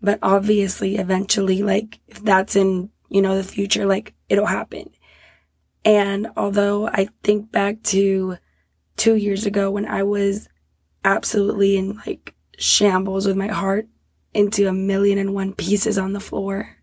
but 0.00 0.19
obviously 0.23 0.97
eventually 0.97 1.62
like 1.62 2.00
if 2.09 2.23
that's 2.23 2.57
in, 2.57 2.90
you 3.12 3.23
know, 3.23 3.37
the 3.37 3.45
future, 3.45 3.87
like 3.87 4.14
it'll 4.28 4.47
happen. 4.47 4.90
And 5.85 6.28
although 6.37 6.87
I 6.88 7.09
think 7.23 7.50
back 7.50 7.83
to 7.85 8.38
two 8.97 9.16
years 9.16 9.47
ago 9.47 9.71
when 9.71 9.87
I 9.87 10.02
was 10.02 10.49
absolutely 11.04 11.76
in 11.76 12.00
like 12.07 12.35
shambles 12.59 13.26
with 13.26 13.37
my 13.37 13.49
heart 13.49 13.88
into 14.35 14.69
a 14.69 14.73
million 14.73 15.19
and 15.19 15.35
one 15.35 15.52
pieces 15.52 15.99
on 15.99 16.12
the 16.12 16.21
floor. 16.21 16.76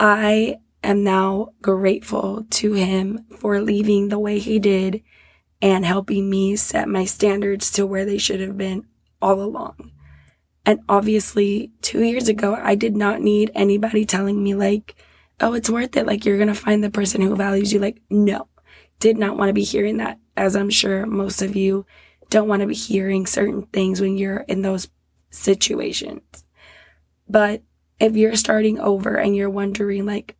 I 0.00 0.56
am 0.82 1.04
now 1.04 1.48
grateful 1.60 2.46
to 2.50 2.72
him 2.72 3.26
for 3.36 3.60
leaving 3.60 4.08
the 4.08 4.18
way 4.18 4.38
he 4.38 4.58
did 4.58 5.02
and 5.60 5.84
helping 5.84 6.30
me 6.30 6.56
set 6.56 6.88
my 6.88 7.04
standards 7.04 7.70
to 7.72 7.86
where 7.86 8.04
they 8.04 8.18
should 8.18 8.40
have 8.40 8.56
been 8.56 8.86
all 9.20 9.40
along. 9.40 9.92
And 10.68 10.80
obviously, 10.86 11.72
two 11.80 12.02
years 12.02 12.28
ago, 12.28 12.54
I 12.54 12.74
did 12.74 12.94
not 12.94 13.22
need 13.22 13.50
anybody 13.54 14.04
telling 14.04 14.44
me, 14.44 14.54
like, 14.54 14.96
oh, 15.40 15.54
it's 15.54 15.70
worth 15.70 15.96
it. 15.96 16.04
Like, 16.04 16.26
you're 16.26 16.36
going 16.36 16.48
to 16.48 16.54
find 16.54 16.84
the 16.84 16.90
person 16.90 17.22
who 17.22 17.34
values 17.34 17.72
you. 17.72 17.78
Like, 17.78 18.02
no, 18.10 18.48
did 19.00 19.16
not 19.16 19.38
want 19.38 19.48
to 19.48 19.54
be 19.54 19.64
hearing 19.64 19.96
that, 19.96 20.18
as 20.36 20.54
I'm 20.54 20.68
sure 20.68 21.06
most 21.06 21.40
of 21.40 21.56
you 21.56 21.86
don't 22.28 22.48
want 22.48 22.60
to 22.60 22.66
be 22.66 22.74
hearing 22.74 23.24
certain 23.24 23.62
things 23.62 24.02
when 24.02 24.18
you're 24.18 24.40
in 24.40 24.60
those 24.60 24.90
situations. 25.30 26.44
But 27.26 27.62
if 27.98 28.14
you're 28.14 28.36
starting 28.36 28.78
over 28.78 29.16
and 29.16 29.34
you're 29.34 29.48
wondering, 29.48 30.04
like, 30.04 30.36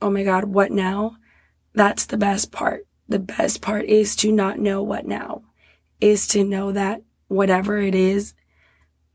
oh 0.00 0.08
my 0.08 0.24
God, 0.24 0.44
what 0.44 0.70
now? 0.72 1.18
That's 1.74 2.06
the 2.06 2.16
best 2.16 2.50
part. 2.50 2.86
The 3.10 3.18
best 3.18 3.60
part 3.60 3.84
is 3.84 4.16
to 4.16 4.32
not 4.32 4.58
know 4.58 4.82
what 4.82 5.06
now, 5.06 5.42
is 6.00 6.26
to 6.28 6.44
know 6.44 6.72
that 6.72 7.02
whatever 7.28 7.76
it 7.76 7.94
is, 7.94 8.32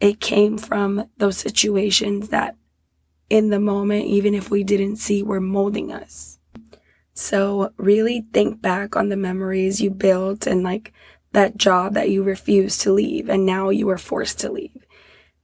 it 0.01 0.20
came 0.20 0.58
from 0.58 1.08
those 1.17 1.38
situations 1.38 2.29
that 2.29 2.55
in 3.29 3.50
the 3.50 3.60
moment, 3.60 4.05
even 4.05 4.34
if 4.34 4.50
we 4.50 4.63
didn't 4.63 4.98
see, 4.98 5.24
were 5.24 5.39
molding 5.39 5.91
us. 5.91 6.39
So 7.13 7.72
really 7.77 8.25
think 8.34 8.62
back 8.62 8.96
on 8.96 9.10
the 9.10 9.15
memories 9.15 9.79
you 9.79 9.91
built 9.91 10.48
and 10.48 10.63
like 10.63 10.91
that 11.34 11.55
job 11.55 11.93
that 11.93 12.10
you 12.10 12.24
refused 12.24 12.81
to 12.81 12.91
leave 12.91 13.29
and 13.29 13.46
now 13.46 13.70
you 13.70 13.86
were 13.86 13.98
forced 13.98 14.39
to 14.39 14.51
leave. 14.51 14.86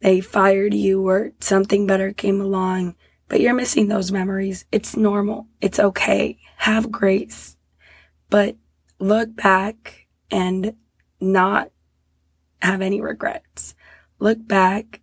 They 0.01 0.19
fired 0.19 0.73
you 0.73 1.07
or 1.07 1.31
something 1.39 1.87
better 1.87 2.11
came 2.11 2.41
along, 2.41 2.95
but 3.29 3.39
you're 3.39 3.53
missing 3.53 3.87
those 3.87 4.11
memories. 4.11 4.65
It's 4.71 4.97
normal. 4.97 5.47
It's 5.61 5.79
okay. 5.79 6.39
Have 6.57 6.91
grace. 6.91 7.57
But 8.29 8.57
look 8.99 9.35
back 9.35 10.07
and 10.31 10.75
not 11.21 11.71
have 12.61 12.81
any 12.81 13.01
regrets. 13.01 13.75
Look 14.19 14.47
back 14.47 15.01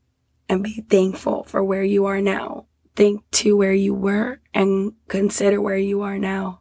and 0.48 0.62
be 0.62 0.84
thankful 0.88 1.44
for 1.44 1.62
where 1.62 1.84
you 1.84 2.04
are 2.06 2.20
now. 2.20 2.66
Think 2.96 3.22
to 3.32 3.56
where 3.56 3.72
you 3.72 3.94
were 3.94 4.40
and 4.52 4.92
consider 5.08 5.60
where 5.60 5.78
you 5.78 6.02
are 6.02 6.18
now. 6.18 6.60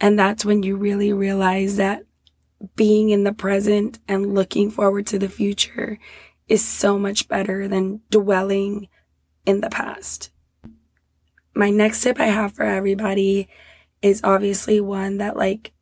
And 0.00 0.18
that's 0.18 0.44
when 0.44 0.62
you 0.62 0.76
really 0.76 1.12
realize 1.12 1.76
that 1.76 2.04
being 2.76 3.10
in 3.10 3.24
the 3.24 3.32
present 3.32 3.98
and 4.08 4.34
looking 4.34 4.70
forward 4.70 5.06
to 5.08 5.18
the 5.18 5.28
future 5.28 5.98
is 6.48 6.64
so 6.64 6.98
much 6.98 7.28
better 7.28 7.68
than 7.68 8.00
dwelling 8.10 8.88
in 9.46 9.60
the 9.60 9.70
past. 9.70 10.30
My 11.54 11.70
next 11.70 12.02
tip 12.02 12.20
I 12.20 12.26
have 12.26 12.52
for 12.52 12.64
everybody 12.64 13.48
is 14.02 14.20
obviously 14.24 14.80
one 14.80 15.18
that 15.18 15.36
like 15.36 15.72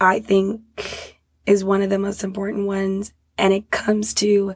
I 0.00 0.20
think 0.20 1.18
is 1.46 1.64
one 1.64 1.82
of 1.82 1.90
the 1.90 1.98
most 1.98 2.24
important 2.24 2.66
ones 2.66 3.12
and 3.38 3.52
it 3.52 3.70
comes 3.70 4.14
to 4.14 4.54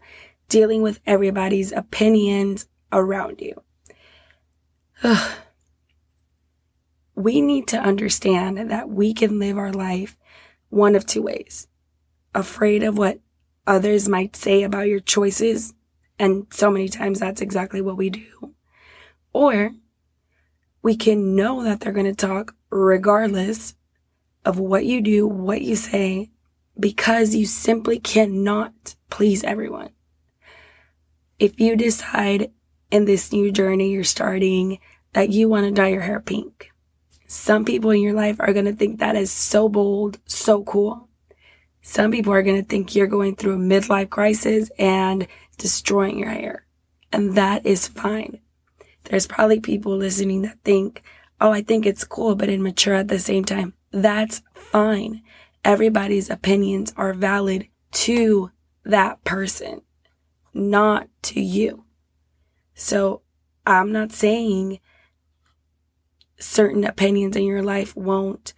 dealing 0.49 0.83
with 0.83 1.01
everybody's 1.07 1.73
opinions 1.73 2.67
around 2.93 3.41
you. 3.41 3.63
Ugh. 5.03 5.39
We 7.15 7.41
need 7.41 7.67
to 7.69 7.79
understand 7.79 8.71
that 8.71 8.89
we 8.89 9.13
can 9.13 9.39
live 9.39 9.59
our 9.59 9.73
life 9.73 10.17
one 10.69 10.95
of 10.95 11.07
two 11.07 11.23
ways 11.23 11.67
afraid 12.35 12.83
of 12.83 12.97
what 12.97 13.19
others 13.67 14.09
might 14.09 14.37
say 14.37 14.63
about 14.63 14.87
your 14.87 15.01
choices. 15.01 15.75
And 16.19 16.47
so 16.51 16.71
many 16.71 16.89
times 16.89 17.21
that's 17.21 17.41
exactly 17.41 17.81
what 17.81 17.97
we 17.97 18.11
do. 18.11 18.55
Or 19.33 19.73
we 20.83 20.97
can 20.97 21.35
know 21.37 21.63
that 21.65 21.81
they're 21.81 21.93
going 21.93 22.07
to 22.07 22.15
talk 22.15 22.55
regardless 22.71 23.75
of 24.45 24.59
what 24.59 24.85
you 24.85 25.01
do, 25.01 25.27
what 25.27 25.63
you 25.63 25.77
say, 25.77 26.31
because 26.79 27.35
you 27.35 27.47
simply 27.47 27.99
cannot 27.99 28.95
please 29.11 29.45
everyone. 29.45 29.91
If 31.39 31.61
you 31.61 31.77
decide 31.77 32.51
in 32.91 33.05
this 33.05 33.33
new 33.33 33.53
journey 33.53 33.93
you're 33.93 34.03
starting 34.03 34.81
that 35.13 35.31
you 35.31 35.49
want 35.49 35.67
to 35.67 35.71
dye 35.71 35.89
your 35.89 36.01
hair 36.03 36.21
pink, 36.21 36.71
some 37.29 37.65
people 37.65 37.91
in 37.91 38.01
your 38.01 38.15
life 38.15 38.37
are 38.41 38.53
going 38.53 38.65
to 38.65 38.73
think 38.73 38.99
that 38.99 39.15
is 39.15 39.31
so 39.31 39.69
bold, 39.69 40.19
so 40.25 40.65
cool. 40.65 41.09
Some 41.81 42.11
people 42.11 42.33
are 42.33 42.43
going 42.43 42.61
to 42.61 42.67
think 42.67 42.95
you're 42.95 43.07
going 43.07 43.37
through 43.37 43.55
a 43.55 43.59
midlife 43.59 44.11
crisis 44.11 44.71
and 44.79 45.29
destroying 45.59 46.19
your 46.19 46.31
hair. 46.31 46.67
And 47.13 47.37
that 47.37 47.65
is 47.65 47.87
fine. 47.87 48.41
There's 49.05 49.27
probably 49.27 49.61
people 49.61 49.97
listening 49.97 50.43
that 50.43 50.59
think, 50.65 51.03
oh, 51.41 51.53
I 51.53 51.63
think 51.63 51.87
it's 51.87 52.05
cool, 52.05 52.35
but 52.35 52.49
immature 52.49 52.95
at 52.95 53.09
the 53.09 53.19
same 53.19 53.45
time. 53.45 53.75
That's 53.93 54.43
fine. 54.55 55.23
Everybody's 55.65 56.31
opinions 56.31 56.93
are 56.97 57.13
valid 57.13 57.69
to 57.93 58.51
that 58.85 59.23
person, 59.25 59.83
not 60.55 61.09
to 61.23 61.41
you. 61.41 61.85
So 62.75 63.23
I'm 63.67 63.93
not 63.93 64.13
saying 64.13 64.81
certain 66.39 66.85
opinions 66.85 67.37
in 67.37 67.45
your 67.45 67.63
life 67.63 67.97
won't 67.97 68.55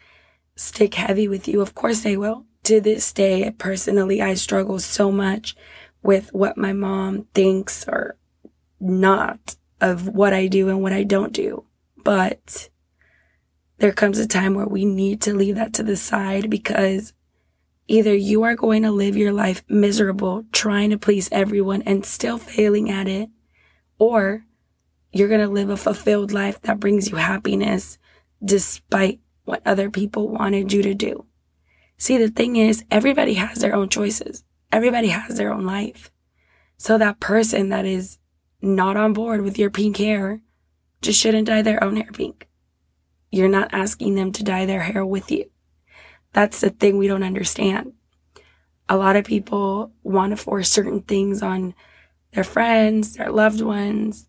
stick 0.54 0.94
heavy 0.94 1.26
with 1.26 1.48
you. 1.48 1.60
Of 1.60 1.74
course 1.74 2.00
they 2.00 2.16
will. 2.16 2.44
To 2.64 2.80
this 2.80 3.12
day, 3.12 3.50
personally, 3.56 4.20
I 4.20 4.34
struggle 4.34 4.78
so 4.78 5.10
much 5.10 5.56
with 6.02 6.32
what 6.32 6.58
my 6.58 6.72
mom 6.72 7.26
thinks 7.34 7.88
or 7.88 8.16
not 8.78 9.56
of 9.80 10.08
what 10.08 10.32
I 10.32 10.46
do 10.46 10.68
and 10.68 10.82
what 10.82 10.92
I 10.92 11.02
don't 11.02 11.32
do. 11.32 11.64
But 12.04 12.68
there 13.78 13.92
comes 13.92 14.18
a 14.18 14.28
time 14.28 14.54
where 14.54 14.66
we 14.66 14.84
need 14.84 15.22
to 15.22 15.34
leave 15.34 15.54
that 15.56 15.72
to 15.74 15.82
the 15.82 15.96
side 15.96 16.50
because 16.50 17.14
either 17.90 18.14
you 18.14 18.44
are 18.44 18.54
going 18.54 18.82
to 18.84 18.90
live 18.92 19.16
your 19.16 19.32
life 19.32 19.64
miserable 19.68 20.44
trying 20.52 20.90
to 20.90 20.98
please 20.98 21.28
everyone 21.32 21.82
and 21.82 22.06
still 22.06 22.38
failing 22.38 22.88
at 22.88 23.08
it, 23.08 23.28
or 23.98 24.44
you're 25.12 25.28
going 25.28 25.40
to 25.40 25.52
live 25.52 25.70
a 25.70 25.76
fulfilled 25.76 26.30
life 26.30 26.60
that 26.62 26.78
brings 26.78 27.10
you 27.10 27.16
happiness 27.16 27.98
despite 28.42 29.18
what 29.44 29.60
other 29.66 29.90
people 29.90 30.28
wanted 30.28 30.72
you 30.72 30.82
to 30.82 30.94
do. 30.94 31.26
See, 31.98 32.16
the 32.16 32.28
thing 32.28 32.54
is, 32.54 32.84
everybody 32.90 33.34
has 33.34 33.58
their 33.58 33.74
own 33.74 33.88
choices. 33.88 34.44
Everybody 34.70 35.08
has 35.08 35.36
their 35.36 35.52
own 35.52 35.66
life. 35.66 36.12
So 36.76 36.96
that 36.96 37.18
person 37.18 37.70
that 37.70 37.84
is 37.84 38.18
not 38.62 38.96
on 38.96 39.12
board 39.12 39.42
with 39.42 39.58
your 39.58 39.68
pink 39.68 39.96
hair 39.96 40.40
just 41.02 41.20
shouldn't 41.20 41.48
dye 41.48 41.62
their 41.62 41.82
own 41.82 41.96
hair 41.96 42.12
pink. 42.12 42.46
you're 43.32 43.48
not 43.48 43.72
asking 43.72 44.14
them 44.14 44.32
to 44.32 44.44
dye 44.44 44.66
their 44.66 44.80
hair 44.80 45.04
with 45.04 45.30
you. 45.30 45.50
That's 46.32 46.60
the 46.60 46.70
thing 46.70 46.96
we 46.96 47.08
don't 47.08 47.22
understand. 47.22 47.92
A 48.88 48.96
lot 48.96 49.16
of 49.16 49.24
people 49.24 49.92
want 50.02 50.30
to 50.30 50.36
force 50.36 50.70
certain 50.70 51.02
things 51.02 51.42
on 51.42 51.74
their 52.32 52.44
friends, 52.44 53.14
their 53.14 53.30
loved 53.30 53.60
ones. 53.60 54.28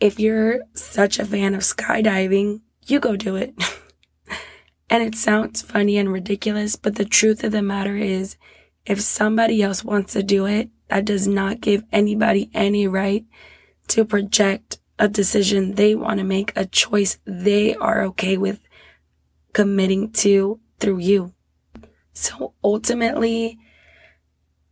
If 0.00 0.18
you're 0.18 0.60
such 0.74 1.18
a 1.18 1.24
fan 1.24 1.54
of 1.54 1.60
skydiving, 1.60 2.60
you 2.86 3.00
go 3.00 3.16
do 3.16 3.36
it. 3.36 3.54
and 4.90 5.02
it 5.02 5.14
sounds 5.14 5.62
funny 5.62 5.96
and 5.96 6.12
ridiculous, 6.12 6.76
but 6.76 6.96
the 6.96 7.04
truth 7.04 7.44
of 7.44 7.52
the 7.52 7.62
matter 7.62 7.96
is, 7.96 8.36
if 8.86 9.00
somebody 9.00 9.62
else 9.62 9.82
wants 9.82 10.12
to 10.12 10.22
do 10.22 10.44
it, 10.46 10.68
that 10.88 11.06
does 11.06 11.26
not 11.26 11.62
give 11.62 11.84
anybody 11.90 12.50
any 12.52 12.86
right 12.86 13.24
to 13.88 14.04
project 14.04 14.78
a 14.98 15.08
decision 15.08 15.74
they 15.74 15.94
want 15.94 16.18
to 16.18 16.24
make, 16.24 16.52
a 16.54 16.66
choice 16.66 17.18
they 17.24 17.74
are 17.74 18.02
okay 18.02 18.36
with 18.36 18.60
committing 19.52 20.10
to 20.12 20.60
through 20.78 20.98
you. 20.98 21.32
So 22.12 22.54
ultimately, 22.62 23.58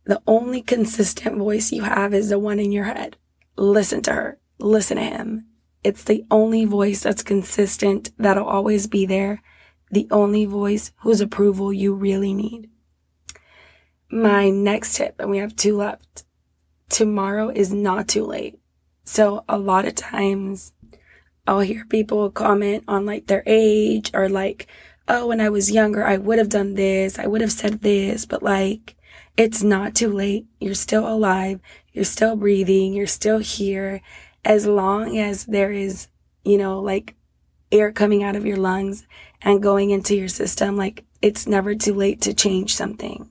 the 0.05 0.21
only 0.27 0.61
consistent 0.61 1.37
voice 1.37 1.71
you 1.71 1.83
have 1.83 2.13
is 2.13 2.29
the 2.29 2.39
one 2.39 2.59
in 2.59 2.71
your 2.71 2.85
head. 2.85 3.17
Listen 3.55 4.01
to 4.03 4.13
her. 4.13 4.39
Listen 4.59 4.97
to 4.97 5.03
him. 5.03 5.47
It's 5.83 6.03
the 6.03 6.25
only 6.31 6.65
voice 6.65 7.01
that's 7.03 7.23
consistent 7.23 8.11
that'll 8.17 8.45
always 8.45 8.87
be 8.87 9.05
there. 9.05 9.41
The 9.91 10.07
only 10.11 10.45
voice 10.45 10.91
whose 11.01 11.21
approval 11.21 11.73
you 11.73 11.93
really 11.93 12.33
need. 12.33 12.69
My 14.09 14.49
next 14.49 14.95
tip, 14.95 15.15
and 15.19 15.29
we 15.29 15.39
have 15.39 15.55
two 15.55 15.75
left. 15.75 16.23
Tomorrow 16.89 17.49
is 17.49 17.73
not 17.73 18.07
too 18.07 18.25
late. 18.25 18.59
So 19.03 19.43
a 19.49 19.57
lot 19.57 19.85
of 19.85 19.95
times 19.95 20.73
I'll 21.45 21.59
hear 21.59 21.85
people 21.85 22.29
comment 22.31 22.85
on 22.87 23.05
like 23.05 23.27
their 23.27 23.43
age 23.45 24.11
or 24.13 24.29
like, 24.29 24.67
oh, 25.07 25.27
when 25.27 25.41
I 25.41 25.49
was 25.49 25.71
younger, 25.71 26.03
I 26.03 26.17
would 26.17 26.37
have 26.37 26.49
done 26.49 26.75
this. 26.75 27.19
I 27.19 27.27
would 27.27 27.41
have 27.41 27.51
said 27.51 27.81
this, 27.81 28.25
but 28.25 28.43
like, 28.43 28.95
it's 29.35 29.63
not 29.63 29.95
too 29.95 30.11
late. 30.11 30.45
You're 30.59 30.75
still 30.75 31.07
alive. 31.07 31.59
You're 31.91 32.05
still 32.05 32.35
breathing. 32.35 32.93
You're 32.93 33.07
still 33.07 33.39
here. 33.39 34.01
As 34.45 34.65
long 34.65 35.17
as 35.17 35.45
there 35.45 35.71
is, 35.71 36.07
you 36.43 36.57
know, 36.57 36.79
like 36.79 37.15
air 37.71 37.91
coming 37.91 38.23
out 38.23 38.35
of 38.35 38.45
your 38.45 38.57
lungs 38.57 39.07
and 39.41 39.63
going 39.63 39.89
into 39.89 40.15
your 40.15 40.27
system, 40.27 40.77
like 40.77 41.03
it's 41.21 41.47
never 41.47 41.75
too 41.75 41.93
late 41.93 42.21
to 42.21 42.33
change 42.33 42.75
something. 42.75 43.29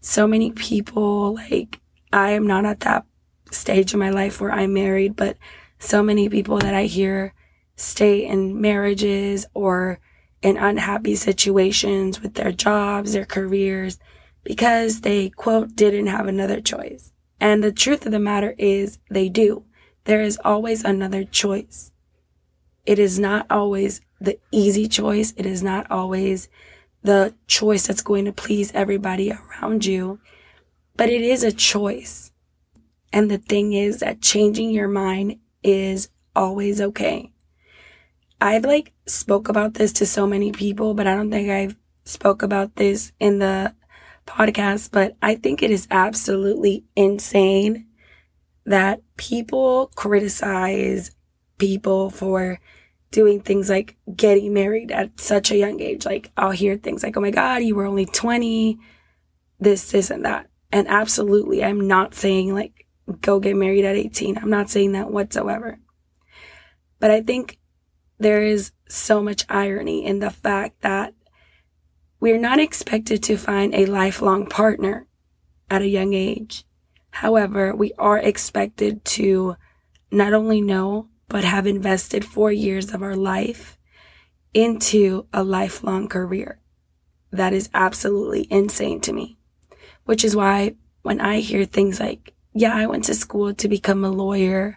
So 0.00 0.26
many 0.26 0.50
people, 0.52 1.34
like, 1.34 1.80
I 2.12 2.30
am 2.30 2.46
not 2.46 2.64
at 2.64 2.80
that 2.80 3.04
stage 3.50 3.92
in 3.92 4.00
my 4.00 4.10
life 4.10 4.40
where 4.40 4.50
I'm 4.50 4.72
married, 4.72 5.16
but 5.16 5.36
so 5.78 6.02
many 6.02 6.28
people 6.28 6.58
that 6.58 6.74
I 6.74 6.84
hear 6.84 7.34
stay 7.76 8.26
in 8.26 8.60
marriages 8.60 9.46
or 9.54 10.00
in 10.42 10.56
unhappy 10.56 11.14
situations 11.14 12.20
with 12.20 12.34
their 12.34 12.52
jobs, 12.52 13.12
their 13.12 13.26
careers, 13.26 13.98
because 14.42 15.02
they, 15.02 15.30
quote, 15.30 15.76
didn't 15.76 16.06
have 16.06 16.26
another 16.26 16.60
choice. 16.60 17.12
And 17.40 17.62
the 17.62 17.72
truth 17.72 18.06
of 18.06 18.12
the 18.12 18.18
matter 18.18 18.54
is 18.58 18.98
they 19.10 19.28
do. 19.28 19.64
There 20.04 20.22
is 20.22 20.38
always 20.44 20.84
another 20.84 21.24
choice. 21.24 21.92
It 22.86 22.98
is 22.98 23.18
not 23.18 23.46
always 23.50 24.00
the 24.20 24.38
easy 24.50 24.88
choice. 24.88 25.32
It 25.36 25.46
is 25.46 25.62
not 25.62 25.90
always 25.90 26.48
the 27.02 27.34
choice 27.46 27.86
that's 27.86 28.02
going 28.02 28.24
to 28.26 28.32
please 28.32 28.72
everybody 28.72 29.32
around 29.32 29.84
you, 29.86 30.20
but 30.96 31.08
it 31.08 31.22
is 31.22 31.42
a 31.42 31.52
choice. 31.52 32.32
And 33.12 33.30
the 33.30 33.38
thing 33.38 33.72
is 33.72 34.00
that 34.00 34.20
changing 34.20 34.70
your 34.70 34.88
mind 34.88 35.38
is 35.62 36.10
always 36.36 36.80
okay. 36.80 37.32
I've 38.40 38.64
like 38.64 38.92
spoke 39.06 39.48
about 39.48 39.74
this 39.74 39.92
to 39.94 40.06
so 40.06 40.26
many 40.26 40.52
people, 40.52 40.94
but 40.94 41.06
I 41.06 41.14
don't 41.14 41.30
think 41.30 41.50
I've 41.50 41.76
spoke 42.04 42.42
about 42.42 42.76
this 42.76 43.12
in 43.20 43.38
the 43.38 43.74
podcast, 44.26 44.90
but 44.92 45.16
I 45.20 45.34
think 45.34 45.62
it 45.62 45.70
is 45.70 45.86
absolutely 45.90 46.84
insane 46.96 47.86
that 48.64 49.02
people 49.16 49.90
criticize 49.94 51.10
people 51.58 52.10
for 52.10 52.60
doing 53.10 53.40
things 53.40 53.68
like 53.68 53.96
getting 54.14 54.54
married 54.54 54.90
at 54.92 55.18
such 55.20 55.50
a 55.50 55.56
young 55.56 55.80
age. 55.80 56.06
Like 56.06 56.30
I'll 56.36 56.52
hear 56.52 56.76
things 56.76 57.02
like, 57.02 57.16
Oh 57.16 57.20
my 57.20 57.30
God, 57.30 57.62
you 57.62 57.74
were 57.74 57.86
only 57.86 58.06
20, 58.06 58.78
this, 59.58 60.10
and 60.10 60.24
that. 60.24 60.46
And 60.72 60.88
absolutely, 60.88 61.64
I'm 61.64 61.86
not 61.86 62.14
saying 62.14 62.54
like 62.54 62.86
go 63.20 63.40
get 63.40 63.56
married 63.56 63.84
at 63.84 63.96
18. 63.96 64.38
I'm 64.38 64.50
not 64.50 64.70
saying 64.70 64.92
that 64.92 65.10
whatsoever. 65.10 65.78
But 67.00 67.10
I 67.10 67.22
think 67.22 67.58
there 68.20 68.42
is 68.42 68.72
so 68.88 69.22
much 69.22 69.46
irony 69.48 70.04
in 70.04 70.18
the 70.20 70.30
fact 70.30 70.82
that 70.82 71.14
we're 72.20 72.38
not 72.38 72.60
expected 72.60 73.22
to 73.24 73.38
find 73.38 73.74
a 73.74 73.86
lifelong 73.86 74.46
partner 74.46 75.06
at 75.70 75.80
a 75.80 75.88
young 75.88 76.12
age. 76.12 76.64
However, 77.10 77.74
we 77.74 77.92
are 77.98 78.18
expected 78.18 79.04
to 79.06 79.56
not 80.10 80.34
only 80.34 80.60
know, 80.60 81.08
but 81.28 81.44
have 81.44 81.66
invested 81.66 82.24
four 82.24 82.52
years 82.52 82.92
of 82.92 83.02
our 83.02 83.16
life 83.16 83.78
into 84.52 85.26
a 85.32 85.42
lifelong 85.42 86.08
career. 86.08 86.60
That 87.30 87.52
is 87.52 87.70
absolutely 87.72 88.46
insane 88.50 89.00
to 89.02 89.12
me, 89.12 89.38
which 90.04 90.24
is 90.24 90.36
why 90.36 90.74
when 91.02 91.20
I 91.20 91.40
hear 91.40 91.64
things 91.64 92.00
like 92.00 92.34
yeah, 92.52 92.74
I 92.74 92.86
went 92.86 93.04
to 93.04 93.14
school 93.14 93.54
to 93.54 93.68
become 93.68 94.04
a 94.04 94.10
lawyer 94.10 94.76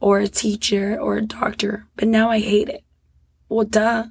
or 0.00 0.18
a 0.18 0.28
teacher 0.28 0.98
or 1.00 1.16
a 1.16 1.22
doctor, 1.22 1.86
but 1.96 2.08
now 2.08 2.30
I 2.30 2.40
hate 2.40 2.68
it. 2.68 2.84
Well, 3.48 3.66
duh. 3.66 4.06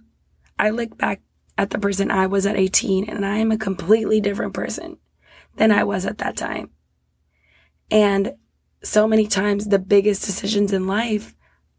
I 0.60 0.72
look 0.72 0.98
back 0.98 1.22
at 1.58 1.70
the 1.70 1.80
person 1.80 2.10
I 2.10 2.28
was 2.28 2.46
at 2.46 2.56
18 2.56 3.10
and 3.10 3.26
I 3.26 3.38
am 3.38 3.52
a 3.52 3.58
completely 3.58 4.20
different 4.20 4.54
person 4.54 4.98
than 5.56 5.72
I 5.72 5.84
was 5.84 6.06
at 6.06 6.18
that 6.20 6.36
time. 6.36 6.72
And 7.92 8.34
so 8.84 9.08
many 9.08 9.28
times 9.28 9.68
the 9.68 9.80
biggest 9.80 10.26
decisions 10.26 10.74
in 10.74 10.88
life 10.88 11.36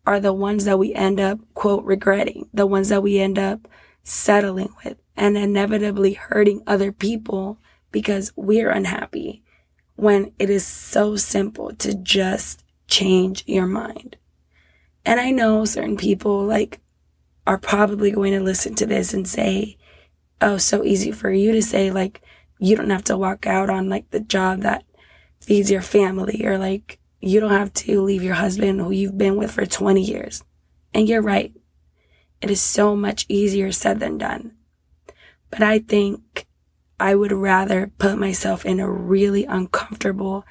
are 0.06 0.20
the 0.20 0.32
ones 0.32 0.64
that 0.64 0.78
we 0.78 0.94
end 0.94 1.20
up, 1.20 1.38
quote, 1.54 1.84
regretting, 1.84 2.48
the 2.54 2.66
ones 2.66 2.88
that 2.88 3.02
we 3.02 3.18
end 3.18 3.38
up 3.38 3.68
settling 4.02 4.74
with 4.84 4.96
and 5.16 5.36
inevitably 5.36 6.14
hurting 6.14 6.62
other 6.66 6.92
people 6.92 7.58
because 7.92 8.32
we're 8.36 8.70
unhappy 8.70 9.42
when 9.96 10.32
it 10.38 10.48
is 10.48 10.66
so 10.66 11.16
simple 11.16 11.74
to 11.74 11.94
just 11.94 12.64
change 12.88 13.44
your 13.46 13.66
mind. 13.66 14.16
And 15.04 15.20
I 15.20 15.30
know 15.30 15.64
certain 15.64 15.96
people 15.96 16.44
like 16.44 16.80
are 17.46 17.58
probably 17.58 18.10
going 18.10 18.32
to 18.32 18.40
listen 18.40 18.74
to 18.76 18.86
this 18.86 19.14
and 19.14 19.26
say, 19.26 19.76
Oh, 20.40 20.56
so 20.56 20.84
easy 20.84 21.10
for 21.10 21.30
you 21.30 21.50
to 21.52 21.62
say, 21.62 21.90
like, 21.90 22.22
you 22.60 22.76
don't 22.76 22.90
have 22.90 23.04
to 23.04 23.16
walk 23.16 23.46
out 23.46 23.70
on 23.70 23.88
like 23.88 24.10
the 24.10 24.20
job 24.20 24.60
that 24.60 24.84
feeds 25.40 25.70
your 25.70 25.82
family 25.82 26.44
or 26.44 26.58
like 26.58 26.98
you 27.20 27.40
don't 27.40 27.50
have 27.50 27.72
to 27.72 28.02
leave 28.02 28.22
your 28.22 28.34
husband 28.34 28.80
who 28.80 28.90
you've 28.90 29.18
been 29.18 29.36
with 29.36 29.50
for 29.50 29.66
20 29.66 30.00
years. 30.02 30.42
And 30.94 31.08
you're 31.08 31.22
right. 31.22 31.52
It 32.40 32.50
is 32.50 32.60
so 32.60 32.94
much 32.94 33.26
easier 33.28 33.72
said 33.72 34.00
than 34.00 34.18
done. 34.18 34.52
But 35.50 35.62
I 35.62 35.80
think 35.80 36.46
I 37.00 37.14
would 37.14 37.32
rather 37.32 37.90
put 37.98 38.18
myself 38.18 38.64
in 38.64 38.80
a 38.80 38.90
really 38.90 39.44
uncomfortable 39.44 40.44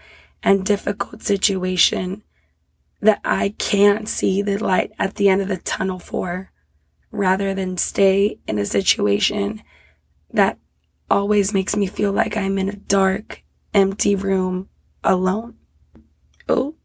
and 0.43 0.65
difficult 0.65 1.23
situation 1.23 2.23
that 3.01 3.21
I 3.23 3.53
can't 3.57 4.09
see 4.09 4.41
the 4.41 4.57
light 4.57 4.91
at 4.97 5.15
the 5.15 5.29
end 5.29 5.41
of 5.41 5.47
the 5.47 5.57
tunnel 5.57 5.99
for 5.99 6.51
rather 7.11 7.53
than 7.53 7.77
stay 7.77 8.39
in 8.47 8.59
a 8.59 8.65
situation 8.65 9.61
that 10.31 10.57
always 11.09 11.53
makes 11.53 11.75
me 11.75 11.87
feel 11.87 12.11
like 12.11 12.35
I'm 12.35 12.57
in 12.57 12.69
a 12.69 12.75
dark, 12.75 13.43
empty 13.73 14.15
room 14.15 14.69
alone. 15.03 15.55
Oh, 16.49 16.75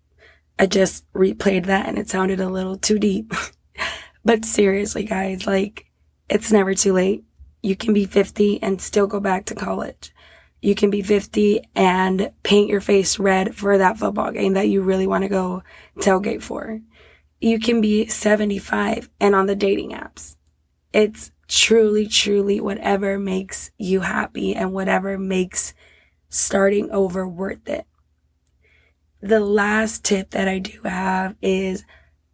I 0.58 0.66
just 0.66 1.10
replayed 1.12 1.66
that 1.66 1.88
and 1.88 1.98
it 1.98 2.08
sounded 2.08 2.40
a 2.40 2.48
little 2.48 2.76
too 2.76 2.98
deep. 2.98 3.32
but 4.24 4.44
seriously, 4.44 5.04
guys, 5.04 5.46
like, 5.46 5.86
it's 6.28 6.52
never 6.52 6.74
too 6.74 6.92
late. 6.92 7.24
You 7.62 7.76
can 7.76 7.92
be 7.92 8.04
50 8.04 8.62
and 8.62 8.80
still 8.80 9.06
go 9.06 9.20
back 9.20 9.44
to 9.46 9.54
college. 9.54 10.12
You 10.62 10.76
can 10.76 10.90
be 10.90 11.02
50 11.02 11.68
and 11.74 12.32
paint 12.44 12.70
your 12.70 12.80
face 12.80 13.18
red 13.18 13.54
for 13.56 13.76
that 13.76 13.98
football 13.98 14.30
game 14.30 14.52
that 14.52 14.68
you 14.68 14.80
really 14.80 15.08
want 15.08 15.22
to 15.22 15.28
go 15.28 15.64
tailgate 15.98 16.40
for. 16.40 16.80
You 17.40 17.58
can 17.58 17.80
be 17.80 18.06
75 18.06 19.10
and 19.20 19.34
on 19.34 19.46
the 19.46 19.56
dating 19.56 19.90
apps. 19.90 20.36
It's 20.92 21.32
truly, 21.48 22.06
truly 22.06 22.60
whatever 22.60 23.18
makes 23.18 23.72
you 23.76 24.00
happy 24.00 24.54
and 24.54 24.72
whatever 24.72 25.18
makes 25.18 25.74
starting 26.28 26.88
over 26.92 27.26
worth 27.26 27.68
it. 27.68 27.84
The 29.20 29.40
last 29.40 30.04
tip 30.04 30.30
that 30.30 30.46
I 30.46 30.60
do 30.60 30.80
have 30.84 31.34
is 31.42 31.84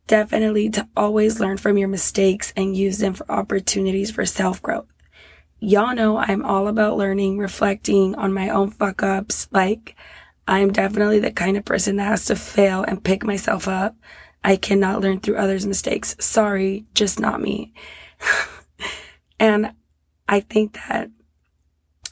definitely 0.06 0.68
to 0.70 0.86
always 0.94 1.40
learn 1.40 1.56
from 1.56 1.78
your 1.78 1.88
mistakes 1.88 2.52
and 2.54 2.76
use 2.76 2.98
them 2.98 3.14
for 3.14 3.30
opportunities 3.30 4.10
for 4.10 4.26
self 4.26 4.60
growth 4.60 4.86
y'all 5.60 5.94
know 5.94 6.18
I'm 6.18 6.44
all 6.44 6.68
about 6.68 6.96
learning, 6.96 7.38
reflecting 7.38 8.14
on 8.14 8.32
my 8.32 8.48
own 8.48 8.70
fuck 8.70 9.02
ups. 9.02 9.48
Like, 9.50 9.96
I'm 10.46 10.72
definitely 10.72 11.18
the 11.18 11.32
kind 11.32 11.56
of 11.56 11.64
person 11.64 11.96
that 11.96 12.04
has 12.08 12.24
to 12.26 12.36
fail 12.36 12.82
and 12.82 13.04
pick 13.04 13.24
myself 13.24 13.68
up. 13.68 13.96
I 14.42 14.56
cannot 14.56 15.00
learn 15.00 15.20
through 15.20 15.36
others' 15.36 15.66
mistakes. 15.66 16.16
Sorry, 16.20 16.86
just 16.94 17.20
not 17.20 17.40
me. 17.40 17.72
and 19.40 19.72
I 20.28 20.40
think 20.40 20.78
that 20.88 21.10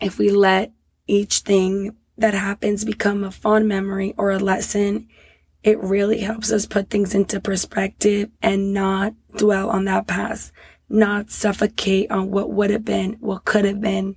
if 0.00 0.18
we 0.18 0.30
let 0.30 0.72
each 1.06 1.40
thing 1.40 1.96
that 2.18 2.34
happens 2.34 2.84
become 2.84 3.22
a 3.22 3.30
fond 3.30 3.68
memory 3.68 4.14
or 4.16 4.30
a 4.30 4.38
lesson, 4.38 5.08
it 5.62 5.78
really 5.80 6.20
helps 6.20 6.52
us 6.52 6.66
put 6.66 6.90
things 6.90 7.14
into 7.14 7.40
perspective 7.40 8.30
and 8.42 8.72
not 8.72 9.14
dwell 9.36 9.70
on 9.70 9.84
that 9.84 10.06
past, 10.06 10.52
not 10.88 11.30
suffocate 11.30 12.10
on 12.10 12.30
what 12.30 12.50
would 12.50 12.70
have 12.70 12.84
been, 12.84 13.14
what 13.20 13.44
could 13.44 13.64
have 13.64 13.80
been, 13.80 14.16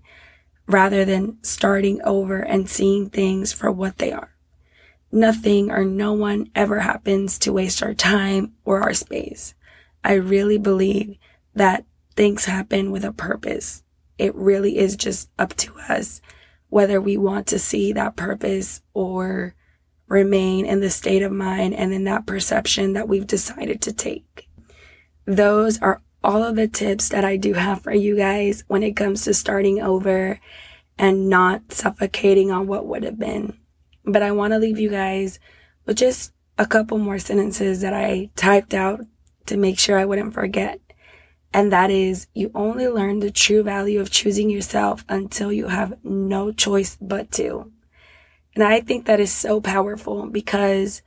rather 0.68 1.04
than 1.04 1.38
starting 1.44 2.00
over 2.04 2.40
and 2.40 2.70
seeing 2.70 3.10
things 3.10 3.52
for 3.52 3.72
what 3.72 3.98
they 3.98 4.12
are. 4.12 4.36
Nothing 5.12 5.72
or 5.72 5.84
no 5.84 6.14
one 6.14 6.50
ever 6.54 6.82
happens 6.82 7.40
to 7.40 7.54
waste 7.54 7.82
our 7.82 7.96
time 7.96 8.54
or 8.64 8.82
our 8.82 8.94
space. 8.94 9.56
I 10.04 10.14
really 10.14 10.60
believe 10.60 11.18
that 11.56 11.86
things 12.16 12.46
happen 12.46 12.92
with 12.92 13.04
a 13.04 13.12
purpose. 13.12 13.84
It 14.18 14.36
really 14.36 14.78
is 14.78 14.96
just 14.96 15.30
up 15.40 15.56
to 15.56 15.74
us 15.90 16.22
whether 16.70 17.02
we 17.02 17.18
want 17.18 17.48
to 17.48 17.58
see 17.58 17.92
that 17.94 18.16
purpose 18.16 18.82
or 18.94 19.56
remain 20.08 20.66
in 20.66 20.80
the 20.80 20.90
state 20.90 21.24
of 21.24 21.32
mind 21.32 21.74
and 21.74 21.94
in 21.94 22.04
that 22.04 22.26
perception 22.26 22.94
that 22.94 23.08
we've 23.08 23.28
decided 23.28 23.82
to 23.82 23.94
take. 23.94 24.48
Those 25.26 25.80
are 25.82 26.02
all 26.24 26.44
of 26.44 26.56
the 26.56 26.68
tips 26.68 27.10
that 27.10 27.24
I 27.24 27.38
do 27.38 27.54
have 27.54 27.82
for 27.82 27.94
you 27.94 28.16
guys 28.16 28.64
when 28.68 28.84
it 28.84 28.96
comes 28.96 29.24
to 29.24 29.34
starting 29.34 29.82
over 29.82 30.40
and 30.98 31.30
not 31.30 31.72
suffocating 31.72 32.52
on 32.52 32.68
what 32.68 32.86
would 32.86 33.04
have 33.04 33.18
been. 33.18 33.58
But 34.04 34.22
I 34.22 34.32
want 34.32 34.54
to 34.54 34.60
leave 34.60 34.80
you 34.80 34.90
guys 34.90 35.40
with 35.86 35.98
just 35.98 36.34
a 36.58 36.66
couple 36.66 36.98
more 36.98 37.20
sentences 37.20 37.82
that 37.82 37.94
I 37.94 38.30
typed 38.36 38.74
out 38.74 39.02
to 39.46 39.56
make 39.56 39.80
sure 39.80 39.98
I 39.98 40.06
wouldn't 40.06 40.34
forget. 40.34 40.82
And 41.54 41.72
that 41.72 41.90
is, 41.90 42.28
you 42.34 42.52
only 42.54 42.88
learn 42.88 43.20
the 43.20 43.32
true 43.32 43.64
value 43.64 44.00
of 44.00 44.12
choosing 44.12 44.50
yourself 44.50 45.04
until 45.10 45.52
you 45.52 45.68
have 45.68 45.98
no 46.04 46.52
choice 46.52 46.98
but 47.02 47.32
to. 47.34 47.72
And 48.56 48.64
I 48.64 48.82
think 48.82 49.06
that 49.06 49.20
is 49.20 49.32
so 49.32 49.62
powerful 49.62 50.28
because 50.28 51.02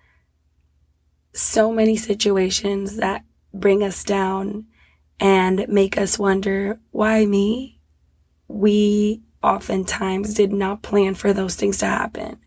so 1.34 1.72
many 1.72 1.96
situations 1.96 2.96
that 2.96 3.24
bring 3.52 3.82
us 3.82 4.02
down 4.04 4.66
and 5.22 5.68
make 5.68 5.96
us 5.96 6.18
wonder, 6.18 6.80
why 6.90 7.24
me? 7.24 7.78
We 8.48 9.22
oftentimes 9.40 10.34
did 10.34 10.52
not 10.52 10.82
plan 10.82 11.14
for 11.14 11.32
those 11.32 11.54
things 11.54 11.78
to 11.78 11.86
happen. 11.86 12.38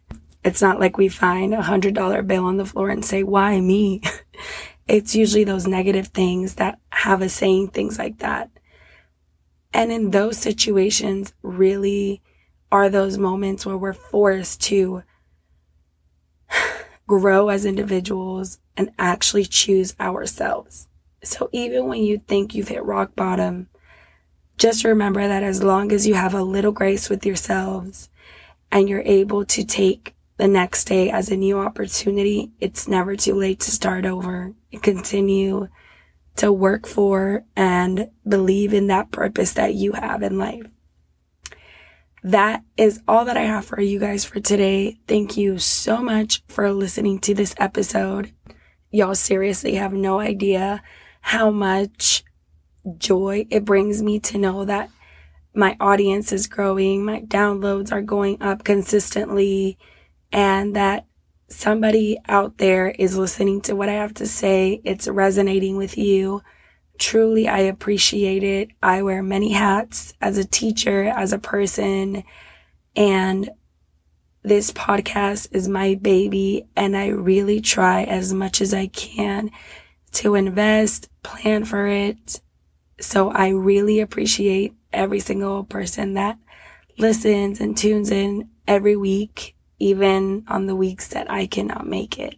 It's 0.44 0.62
not 0.62 0.82
like 0.82 0.98
we 0.98 1.08
find 1.08 1.54
a 1.54 1.62
hundred 1.62 1.96
dollar 1.96 2.22
bill 2.22 2.44
on 2.44 2.58
the 2.58 2.66
floor 2.66 2.90
and 2.90 3.04
say, 3.04 3.24
why 3.24 3.62
me? 3.62 4.02
it's 4.90 5.16
usually 5.16 5.46
those 5.46 5.66
negative 5.66 6.08
things 6.08 6.56
that 6.56 6.78
have 6.90 7.22
us 7.22 7.34
saying 7.34 7.70
things 7.70 7.98
like 7.98 8.20
that. 8.20 8.50
And 9.74 9.90
in 9.90 10.12
those 10.12 10.38
situations, 10.38 11.34
really 11.42 12.22
are 12.74 12.90
those 12.90 13.18
moments 13.18 13.66
where 13.66 13.78
we're 13.78 13.94
forced 13.94 14.62
to 14.64 15.04
grow 17.08 17.48
as 17.48 17.64
individuals 17.64 18.60
and 18.76 18.92
actually 19.00 19.46
choose 19.46 19.96
ourselves. 19.98 20.90
So 21.26 21.50
even 21.52 21.88
when 21.88 22.04
you 22.04 22.20
think 22.20 22.54
you've 22.54 22.68
hit 22.68 22.84
rock 22.84 23.16
bottom, 23.16 23.68
just 24.58 24.84
remember 24.84 25.28
that 25.28 25.44
as 25.44 25.64
long 25.64 25.92
as 25.92 26.08
you 26.08 26.14
have 26.14 26.34
a 26.34 26.44
little 26.44 26.72
grace 26.72 27.10
with 27.10 27.26
yourselves 27.26 28.10
and 28.72 28.88
you're 28.88 29.02
able 29.02 29.46
to 29.46 29.66
take 29.66 30.16
the 30.38 30.48
next 30.48 30.86
day 30.86 31.10
as 31.10 31.30
a 31.30 31.36
new 31.36 31.60
opportunity, 31.60 32.52
it's 32.60 32.88
never 32.88 33.16
too 33.16 33.36
late 33.36 33.60
to 33.62 33.72
start 33.72 34.06
over 34.06 34.54
and 34.72 34.84
continue 34.84 35.68
to 36.36 36.52
work 36.52 36.86
for 36.86 37.46
and 37.56 38.10
believe 38.28 38.74
in 38.74 38.88
that 38.88 39.12
purpose 39.12 39.54
that 39.54 39.74
you 39.74 39.94
have 39.94 40.22
in 40.22 40.38
life. 40.38 40.68
That 42.24 42.64
is 42.76 43.02
all 43.08 43.26
that 43.26 43.38
I 43.38 43.44
have 43.44 43.66
for 43.66 43.80
you 43.80 44.00
guys 44.00 44.26
for 44.26 44.40
today. 44.40 44.98
Thank 45.08 45.38
you 45.38 45.60
so 45.60 46.02
much 46.02 46.44
for 46.48 46.72
listening 46.72 47.20
to 47.20 47.34
this 47.34 47.54
episode. 47.58 48.34
Y'all 48.90 49.16
seriously 49.16 49.76
have 49.76 49.94
no 49.94 50.20
idea 50.20 50.82
how 51.26 51.50
much 51.50 52.24
joy 53.00 53.48
it 53.50 53.66
brings 53.66 54.04
me 54.04 54.20
to 54.20 54.38
know 54.38 54.64
that 54.64 54.92
my 55.56 55.76
audience 55.80 56.32
is 56.32 56.46
growing, 56.46 57.04
my 57.04 57.22
downloads 57.22 57.92
are 57.92 58.04
going 58.04 58.40
up 58.44 58.64
consistently, 58.64 59.76
and 60.32 60.76
that 60.76 61.08
somebody 61.50 62.20
out 62.28 62.60
there 62.60 62.90
is 62.90 63.18
listening 63.18 63.60
to 63.62 63.76
what 63.76 63.90
I 63.90 63.94
have 63.94 64.14
to 64.16 64.28
say. 64.28 64.82
It's 64.84 65.08
resonating 65.08 65.78
with 65.78 65.98
you. 65.98 66.44
Truly, 67.00 67.48
I 67.48 67.58
appreciate 67.58 68.44
it. 68.44 68.70
I 68.84 69.02
wear 69.02 69.24
many 69.24 69.54
hats 69.54 70.14
as 70.22 70.38
a 70.38 70.46
teacher, 70.46 71.06
as 71.06 71.34
a 71.34 71.40
person, 71.40 72.24
and 72.96 73.50
this 74.44 74.72
podcast 74.72 75.48
is 75.54 75.68
my 75.68 75.96
baby, 75.96 76.68
and 76.76 76.96
I 76.96 77.08
really 77.08 77.62
try 77.62 78.04
as 78.04 78.32
much 78.32 78.62
as 78.62 78.76
I 78.76 78.86
can 78.86 79.50
to 80.16 80.36
invest, 80.36 81.10
plan 81.24 81.66
for 81.66 81.88
it, 81.88 82.42
so 83.00 83.30
I 83.32 83.50
really 83.50 84.00
appreciate 84.00 84.74
every 84.94 85.20
single 85.20 85.64
person 85.64 86.14
that 86.14 86.38
listens 86.98 87.60
and 87.60 87.78
tunes 87.78 88.12
in 88.12 88.50
every 88.68 88.96
week, 88.96 89.56
even 89.80 90.46
on 90.48 90.66
the 90.66 90.76
weeks 90.76 91.10
that 91.10 91.30
I 91.30 91.48
cannot 91.48 91.86
make 91.86 92.18
it. 92.18 92.36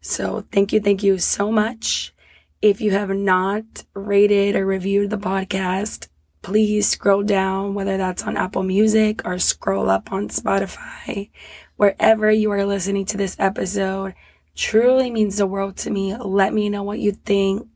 So 0.00 0.44
thank 0.52 0.72
you. 0.72 0.80
Thank 0.80 1.02
you 1.02 1.18
so 1.18 1.52
much. 1.52 2.14
If 2.62 2.80
you 2.80 2.92
have 2.92 3.10
not 3.10 3.84
rated 3.94 4.56
or 4.56 4.64
reviewed 4.64 5.10
the 5.10 5.18
podcast, 5.18 6.08
please 6.40 6.88
scroll 6.88 7.22
down, 7.22 7.74
whether 7.74 7.96
that's 7.96 8.22
on 8.22 8.36
Apple 8.36 8.62
Music 8.62 9.26
or 9.26 9.38
scroll 9.38 9.90
up 9.90 10.12
on 10.12 10.28
Spotify, 10.28 11.30
wherever 11.76 12.30
you 12.30 12.50
are 12.52 12.64
listening 12.64 13.04
to 13.06 13.16
this 13.16 13.36
episode. 13.38 14.14
Truly 14.56 15.10
means 15.10 15.36
the 15.36 15.46
world 15.46 15.76
to 15.76 15.90
me. 15.90 16.16
Let 16.16 16.54
me 16.54 16.70
know 16.70 16.82
what 16.82 16.98
you 16.98 17.12
think. 17.12 17.68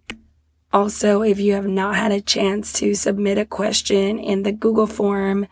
Also, 0.73 1.21
if 1.21 1.39
you 1.39 1.53
have 1.53 1.67
not 1.67 1.97
had 1.97 2.11
a 2.11 2.23
chance 2.23 2.73
to 2.75 2.95
submit 2.95 3.37
a 3.37 3.45
question 3.45 4.19
in 4.19 4.45
the 4.45 4.53
Google 4.53 4.87
form 4.87 5.47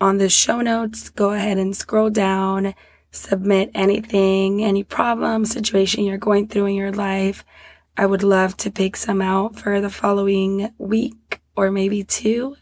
on 0.00 0.18
the 0.18 0.28
show 0.28 0.60
notes, 0.60 1.08
go 1.08 1.32
ahead 1.32 1.58
and 1.58 1.76
scroll 1.76 2.08
down, 2.08 2.74
submit 3.10 3.72
anything, 3.74 4.62
any 4.62 4.84
problem, 4.84 5.44
situation 5.44 6.04
you're 6.04 6.18
going 6.18 6.46
through 6.46 6.66
in 6.66 6.76
your 6.76 6.92
life. 6.92 7.44
I 7.96 8.06
would 8.06 8.22
love 8.22 8.56
to 8.58 8.70
pick 8.70 8.96
some 8.96 9.20
out 9.20 9.58
for 9.58 9.80
the 9.80 9.90
following 9.90 10.72
week 10.78 11.40
or 11.56 11.72
maybe 11.72 12.04
two 12.04 12.56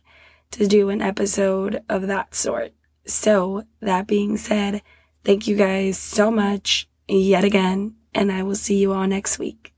to 0.53 0.67
do 0.67 0.89
an 0.89 1.03
episode 1.03 1.83
of 1.91 2.07
that 2.07 2.35
sort. 2.35 2.73
So, 3.05 3.65
that 3.81 4.07
being 4.07 4.39
said, 4.39 4.83
thank 5.25 5.47
you 5.47 5.57
guys 5.57 5.99
so 5.99 6.31
much 6.31 6.90
yet 7.19 7.45
again, 7.45 7.95
and 8.15 8.31
I 8.31 8.43
will 8.43 8.55
see 8.55 8.77
you 8.77 8.93
all 8.93 9.07
next 9.07 9.39
week. 9.39 9.73